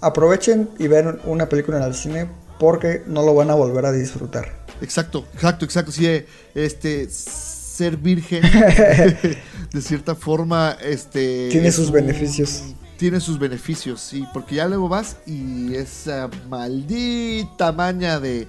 [0.00, 3.92] aprovechen y ven una película en el cine porque no lo van a volver a
[3.92, 4.64] disfrutar.
[4.80, 5.92] Exacto, exacto, exacto.
[5.92, 8.42] Sí, este, ser virgen,
[9.72, 11.48] de cierta forma, este...
[11.50, 12.62] Tiene sus un- beneficios.
[12.96, 18.48] Tiene sus beneficios, sí, porque ya luego vas y esa maldita maña de...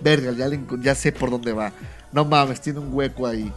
[0.00, 1.72] Verga, ya, le ya sé por dónde va.
[2.10, 3.52] No mames, tiene un hueco ahí.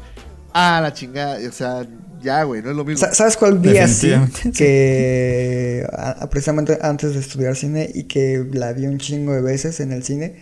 [0.54, 1.88] Ah, la chingada, o sea,
[2.22, 3.06] ya, güey, no es lo mismo.
[3.06, 4.12] Sa- ¿Sabes cuál vi así?
[4.56, 9.80] Que a- precisamente antes de estudiar cine y que la vi un chingo de veces
[9.80, 10.36] en el cine,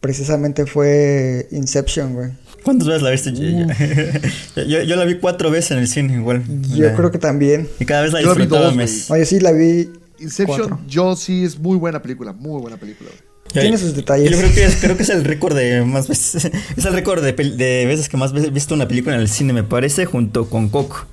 [0.00, 2.30] precisamente fue Inception, güey.
[2.62, 3.32] ¿Cuántas veces la viste?
[3.32, 6.42] Yo, yo- yo la vi cuatro veces en el cine, igual.
[6.74, 7.68] Yo La- creo que también.
[7.78, 9.10] Y cada vez la Yo la vi disfrutaba dos, más.
[9.10, 9.90] Oye, sí, la vi.
[10.18, 10.80] Inception, cuatro.
[10.88, 13.10] yo sí, es muy buena película, muy buena película.
[13.10, 13.25] güey.
[13.52, 14.30] Tiene sus detalles.
[14.30, 16.50] Yo creo que, es, creo que es el récord de más veces.
[16.76, 19.52] Es el récord de, veces que más veces he visto una película en el cine,
[19.52, 21.06] me parece, junto con Coco.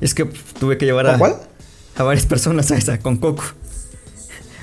[0.00, 0.24] Es que
[0.58, 1.10] tuve que llevar a.
[1.10, 1.36] ¿Con cuál?
[1.96, 3.44] A varias personas a esa, con Coco.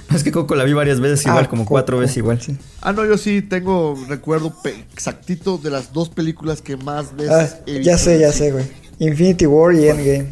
[0.09, 2.41] No, es que Coco la vi varias veces igual, Ah, como Coco, cuatro veces igual.
[2.41, 2.57] sí.
[2.81, 4.55] Ah, no, yo sí tengo recuerdo
[4.93, 8.51] exactito de las dos películas que más veces Ah, he visto ya sé, ya sé,
[8.51, 8.65] güey.
[8.99, 10.27] Infinity War y Endgame.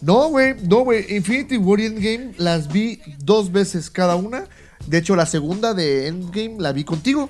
[0.00, 1.16] No, güey, no, güey.
[1.16, 4.44] Infinity War y Endgame las vi dos veces cada una.
[4.86, 7.28] De hecho, la segunda de Endgame la vi contigo.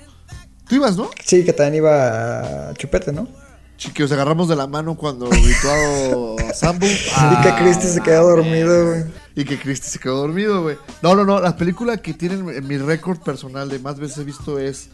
[0.69, 1.11] Tú ibas, ¿no?
[1.25, 3.29] Sí, que también iba a Chupete, ¿no?
[3.77, 6.87] Sí, que nos agarramos de la mano cuando gritó a Sambo.
[6.87, 9.05] y que Christy se quedó dormido, güey.
[9.35, 10.77] Y que Christy se quedó dormido, güey.
[11.03, 11.41] No, no, no.
[11.41, 14.89] La película que tienen en mi récord personal de más veces he visto es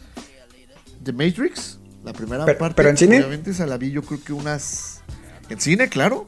[1.04, 1.78] The Matrix.
[2.04, 2.74] La primera Pero- parte.
[2.74, 3.18] pero en cine.
[3.18, 5.00] Obviamente esa la vi yo creo que unas...
[5.48, 6.26] En cine, claro.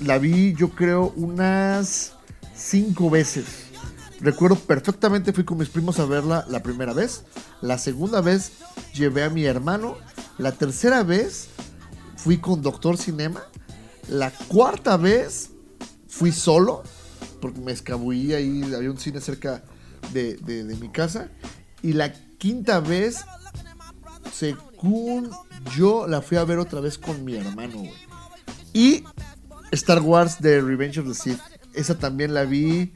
[0.00, 2.12] La vi yo creo unas
[2.56, 3.44] cinco veces.
[4.20, 7.24] Recuerdo perfectamente, fui con mis primos a verla la primera vez.
[7.60, 8.52] La segunda vez
[8.94, 9.96] llevé a mi hermano.
[10.38, 11.48] La tercera vez
[12.16, 13.42] fui con Doctor Cinema.
[14.08, 15.50] La cuarta vez
[16.08, 16.82] fui solo,
[17.40, 19.62] porque me escabullí ahí, había un cine cerca
[20.12, 21.30] de, de- mi casa.
[21.82, 23.24] Y la quinta vez,
[24.32, 25.30] según
[25.76, 27.82] yo, la fui a ver otra vez con mi hermano.
[28.72, 29.04] Y
[29.72, 31.40] Star Wars de Revenge of the Sith.
[31.72, 32.92] Esa también la vi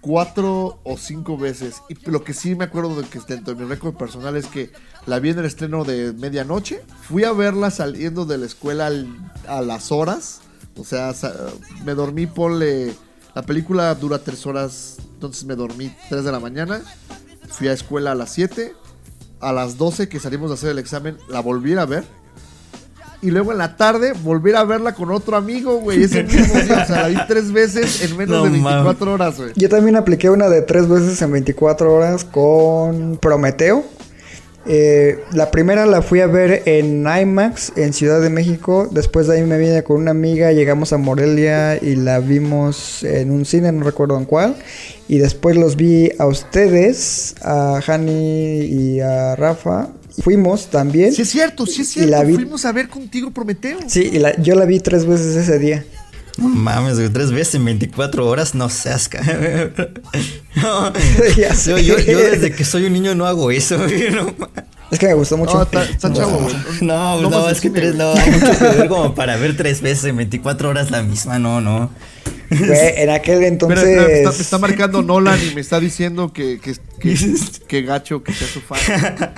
[0.00, 1.76] cuatro o cinco veces.
[1.88, 4.70] Y lo que sí me acuerdo de que dentro de mi récord personal es que
[5.06, 6.82] la vi en el estreno de medianoche.
[7.02, 8.90] Fui a verla saliendo de la escuela
[9.48, 10.40] a las horas.
[10.76, 11.12] O sea,
[11.84, 12.94] me dormí, ponle.
[13.34, 14.98] La película dura tres horas.
[15.14, 16.82] Entonces me dormí 3 de la mañana.
[17.48, 18.74] Fui a escuela a las 7.
[19.40, 22.04] A las 12 que salimos de hacer el examen, la volví a a ver.
[23.24, 26.02] Y luego en la tarde volver a verla con otro amigo, güey.
[26.02, 26.82] Ese mismo día.
[26.82, 28.64] O sea, la vi tres veces en menos No de mames.
[28.64, 29.50] 24 horas, güey.
[29.56, 33.82] Yo también apliqué una de tres veces en 24 horas con Prometeo.
[34.66, 38.88] Eh, la primera la fui a ver en IMAX en Ciudad de México.
[38.90, 43.30] Después de ahí me vine con una amiga, llegamos a Morelia y la vimos en
[43.30, 44.56] un cine, no recuerdo en cuál.
[45.08, 49.88] Y después los vi a ustedes, a Hani y a Rafa.
[50.22, 51.12] Fuimos también.
[51.12, 52.26] Sí es cierto, sí es Y la cierto.
[52.28, 53.78] vi- Fuimos a ver contigo Prometeo.
[53.88, 55.84] Sí, y la- yo la vi tres veces ese día.
[56.38, 59.08] No mames, güey, tres veces en 24 horas, no seas
[60.56, 60.92] no.
[61.66, 64.34] Yo, yo, yo desde que soy un niño no hago eso, güey, no
[64.90, 65.54] Es que me gustó mucho.
[65.54, 66.54] No, está, está chavo, güey.
[66.80, 70.16] No, es que tres, no, hay mucho que ver como para ver tres veces en
[70.16, 71.90] 24 horas la misma, no, no.
[72.58, 73.78] Güey, en aquel entonces.
[73.84, 77.16] espera, me, está, me está marcando Nolan y me está diciendo que, que, que,
[77.68, 78.78] que gacho que sea su fan.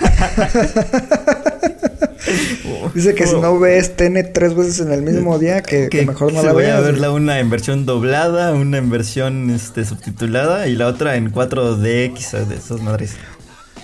[2.93, 6.33] Dice que si no ves Tenet tres veces en el mismo día, que, que mejor
[6.33, 6.77] no la voy veas.
[6.77, 11.31] a verla una en versión doblada, una en versión este, subtitulada y la otra en
[11.31, 13.13] 4DX de esas madres.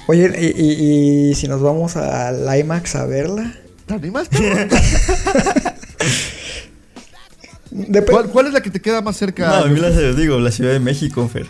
[0.07, 3.53] Oye, y, y- y si nos vamos al IMAX a verla.
[3.85, 4.27] ¿Te animas?
[8.09, 9.47] ¿Cuál, cuál es la que te queda más cerca?
[9.47, 11.47] No, a mí la digo, la Ciudad de México, Fer.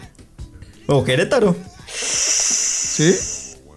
[0.88, 1.56] O Querétaro.
[1.88, 3.16] ¿Sí?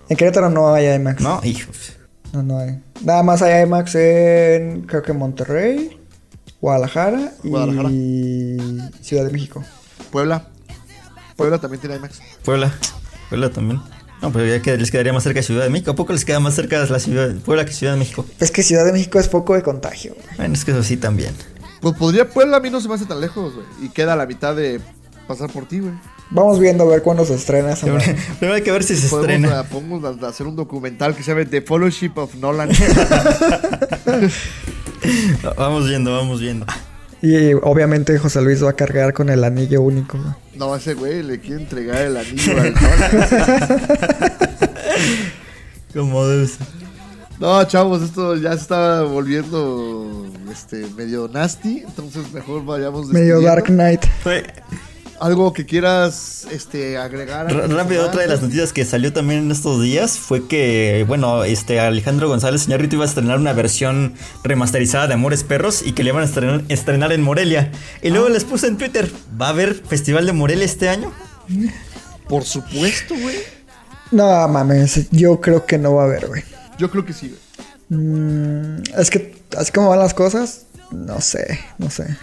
[0.09, 1.21] En Querétaro no hay IMAX.
[1.21, 1.93] No, hijos.
[2.33, 2.81] No, no hay.
[3.03, 5.99] Nada más hay IMAX en, creo que Monterrey,
[6.61, 7.89] Guadalajara y Guadalajara.
[9.01, 9.65] Ciudad de México.
[10.11, 10.49] Puebla.
[11.37, 12.21] Puebla también tiene IMAX.
[12.45, 12.73] Puebla.
[13.29, 13.81] Puebla también.
[14.23, 15.91] No, pero ya que les quedaría más cerca Ciudad de México.
[15.91, 18.25] ¿A poco les queda más cerca la ciudad Puebla que Ciudad de México?
[18.41, 20.17] Es que Ciudad de México es poco de contagio.
[20.37, 21.35] Bueno, es que eso sí también.
[21.81, 23.67] Pues podría Puebla, a mí no se me hace tan lejos, güey.
[23.83, 24.81] Y queda a la mitad de
[25.27, 25.93] pasar por ti, güey.
[26.31, 29.31] Vamos viendo a ver cuándo se estrena esa Primero, hay que ver si se Podemos,
[29.45, 29.61] estrena.
[29.61, 32.69] ah, podemos a- hacer un documental que se llame The Fellowship of Nolan.
[35.57, 36.67] Vamos viendo, vamos viendo.
[37.23, 40.19] Y obviamente José Luis va a cargar con el anillo único.
[40.19, 40.31] güey.
[40.57, 43.81] no, ese güey le quiere entregar el anillo al Nolan.
[45.95, 46.67] Como debe ser.
[47.39, 50.06] No, chavos, esto ya se está volviendo
[50.51, 53.41] este medio nasty, entonces mejor vayamos Medio.
[53.41, 54.05] Dark Knight.
[54.23, 54.45] Fue-
[55.19, 57.51] Algo que quieras este agregar.
[57.51, 61.43] R- Rápido, otra de las noticias que salió también en estos días fue que, bueno,
[61.45, 64.13] este Alejandro González Señorito iba a estrenar una versión
[64.45, 67.73] remasterizada de Amores Perros y que le iban a estrenar, estrenar en Morelia.
[68.03, 68.11] Y Ah.
[68.11, 71.11] luego les puse en Twitter, ¿va a haber Festival de Morelia este año?
[72.29, 73.37] Por supuesto, güey.
[74.11, 76.43] No mames, yo creo que no va a haber, güey.
[76.79, 77.41] Yo creo que sí, güey.
[77.89, 82.17] Mm, es que así como van las cosas, no sé, no sé.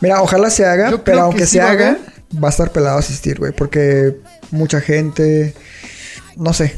[0.00, 1.98] Mira, ojalá se haga, Yo pero que aunque sí se va haga,
[2.42, 4.16] va a estar pelado asistir, güey, porque
[4.50, 5.54] mucha gente,
[6.36, 6.76] no sé,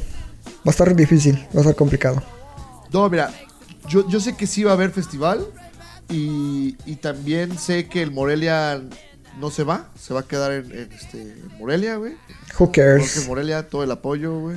[0.59, 2.23] va a estar difícil, va a estar complicado.
[2.93, 3.33] No, mira,
[3.89, 5.45] yo, yo sé que sí va a haber festival
[6.09, 8.81] y, y también sé que el Morelia
[9.41, 12.13] no se va, se va a quedar en, en, este, en Morelia, güey.
[12.59, 13.17] Who Porque cares?
[13.17, 14.57] en Morelia todo el apoyo, güey.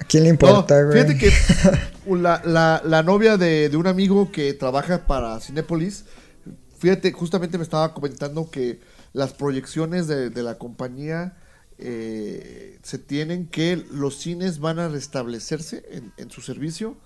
[0.00, 0.92] ¿A quién le No, importa, güey?
[1.02, 1.32] fíjate que
[2.06, 6.04] la, la- la novia de, de un amigo que trabaja para Cinépolis,
[6.78, 8.80] fíjate, justamente me estaba comentando que
[9.12, 11.36] las proyecciones de, de la compañía
[11.78, 16.96] eh, se tienen que los cines van a restablecerse en, en su servicio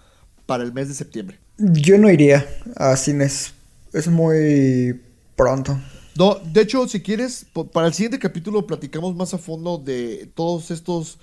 [0.47, 1.39] para el mes de septiembre.
[1.59, 2.47] Yo no iría
[2.77, 3.53] a cines,
[3.93, 5.01] es muy
[5.37, 5.79] pronto.
[6.17, 10.71] No, de hecho, si quieres, para el siguiente capítulo platicamos más a fondo de todos
[10.71, 11.19] estos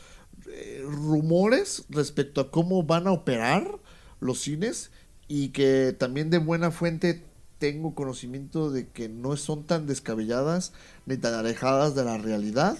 [0.86, 3.79] rumores respecto a cómo van a operar
[4.19, 4.91] los cines
[5.27, 7.23] y que también de buena fuente
[7.57, 10.73] tengo conocimiento de que no son tan descabelladas
[11.05, 12.77] ni tan alejadas de la realidad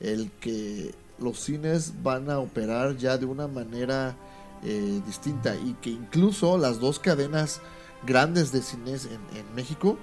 [0.00, 4.16] el que los cines van a operar ya de una manera
[4.62, 7.60] eh, distinta y que incluso las dos cadenas
[8.06, 9.98] grandes de cines en, en México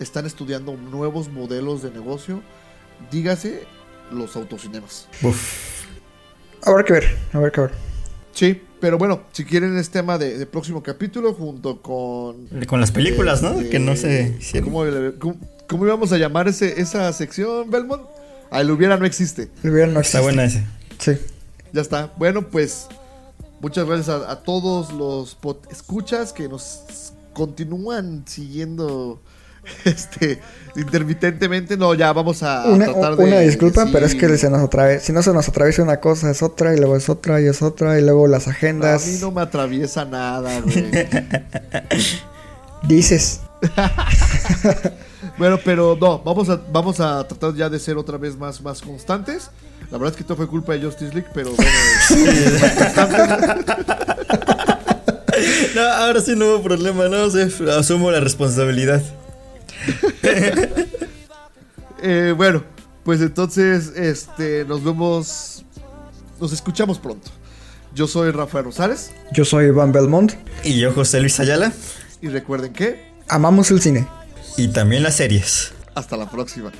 [0.00, 2.42] están estudiando nuevos modelos de negocio,
[3.10, 3.66] dígase
[4.10, 5.08] los autocinemas.
[6.66, 7.70] Habrá que ver, habrá que ver.
[8.32, 12.46] Sí, pero bueno, si quieren es tema de, de próximo capítulo junto con...
[12.66, 13.56] Con las películas, ¿no?
[13.70, 14.70] Que no se hicieron.
[14.70, 14.84] ¿cómo,
[15.18, 15.36] cómo-
[15.68, 18.02] cómo íbamos a llamar ese, esa sección, Belmont?
[18.50, 19.48] Ah, el hubiera no existe.
[19.64, 20.20] El video no Está existe.
[20.22, 20.64] buena ese.
[20.98, 21.12] Sí.
[21.72, 22.12] Ya está.
[22.16, 22.86] Bueno, pues
[23.60, 25.36] muchas gracias a, a todos los
[25.70, 29.20] escuchas que nos continúan siguiendo
[29.84, 30.40] este
[30.76, 31.76] intermitentemente.
[31.76, 34.60] No, ya vamos a, a Una, tratar de una disculpa, pero es que se nos
[34.62, 37.46] atraviesa, si no se nos atraviesa una cosa es otra y luego es otra y
[37.46, 39.06] es otra y luego las A agendas.
[39.06, 40.90] mí no me atraviesa nada, güey.
[42.86, 43.40] Dices.
[45.38, 48.80] bueno, pero no, vamos a, vamos a tratar ya de ser otra vez más, más
[48.82, 49.50] constantes.
[49.90, 51.70] La verdad es que todo fue culpa de Justice League, pero bueno.
[55.74, 59.02] No, ahora sí no hubo problema, no sé, asumo la responsabilidad.
[62.02, 62.62] eh, bueno,
[63.04, 65.64] pues entonces este, nos vemos,
[66.40, 67.30] nos escuchamos pronto.
[67.94, 70.34] Yo soy Rafael Rosales Yo soy Van Belmont.
[70.64, 71.72] Y yo, José Luis Ayala.
[72.20, 74.06] y recuerden que Amamos el cine.
[74.56, 75.72] Y también las series.
[75.94, 76.70] hasta la próxima.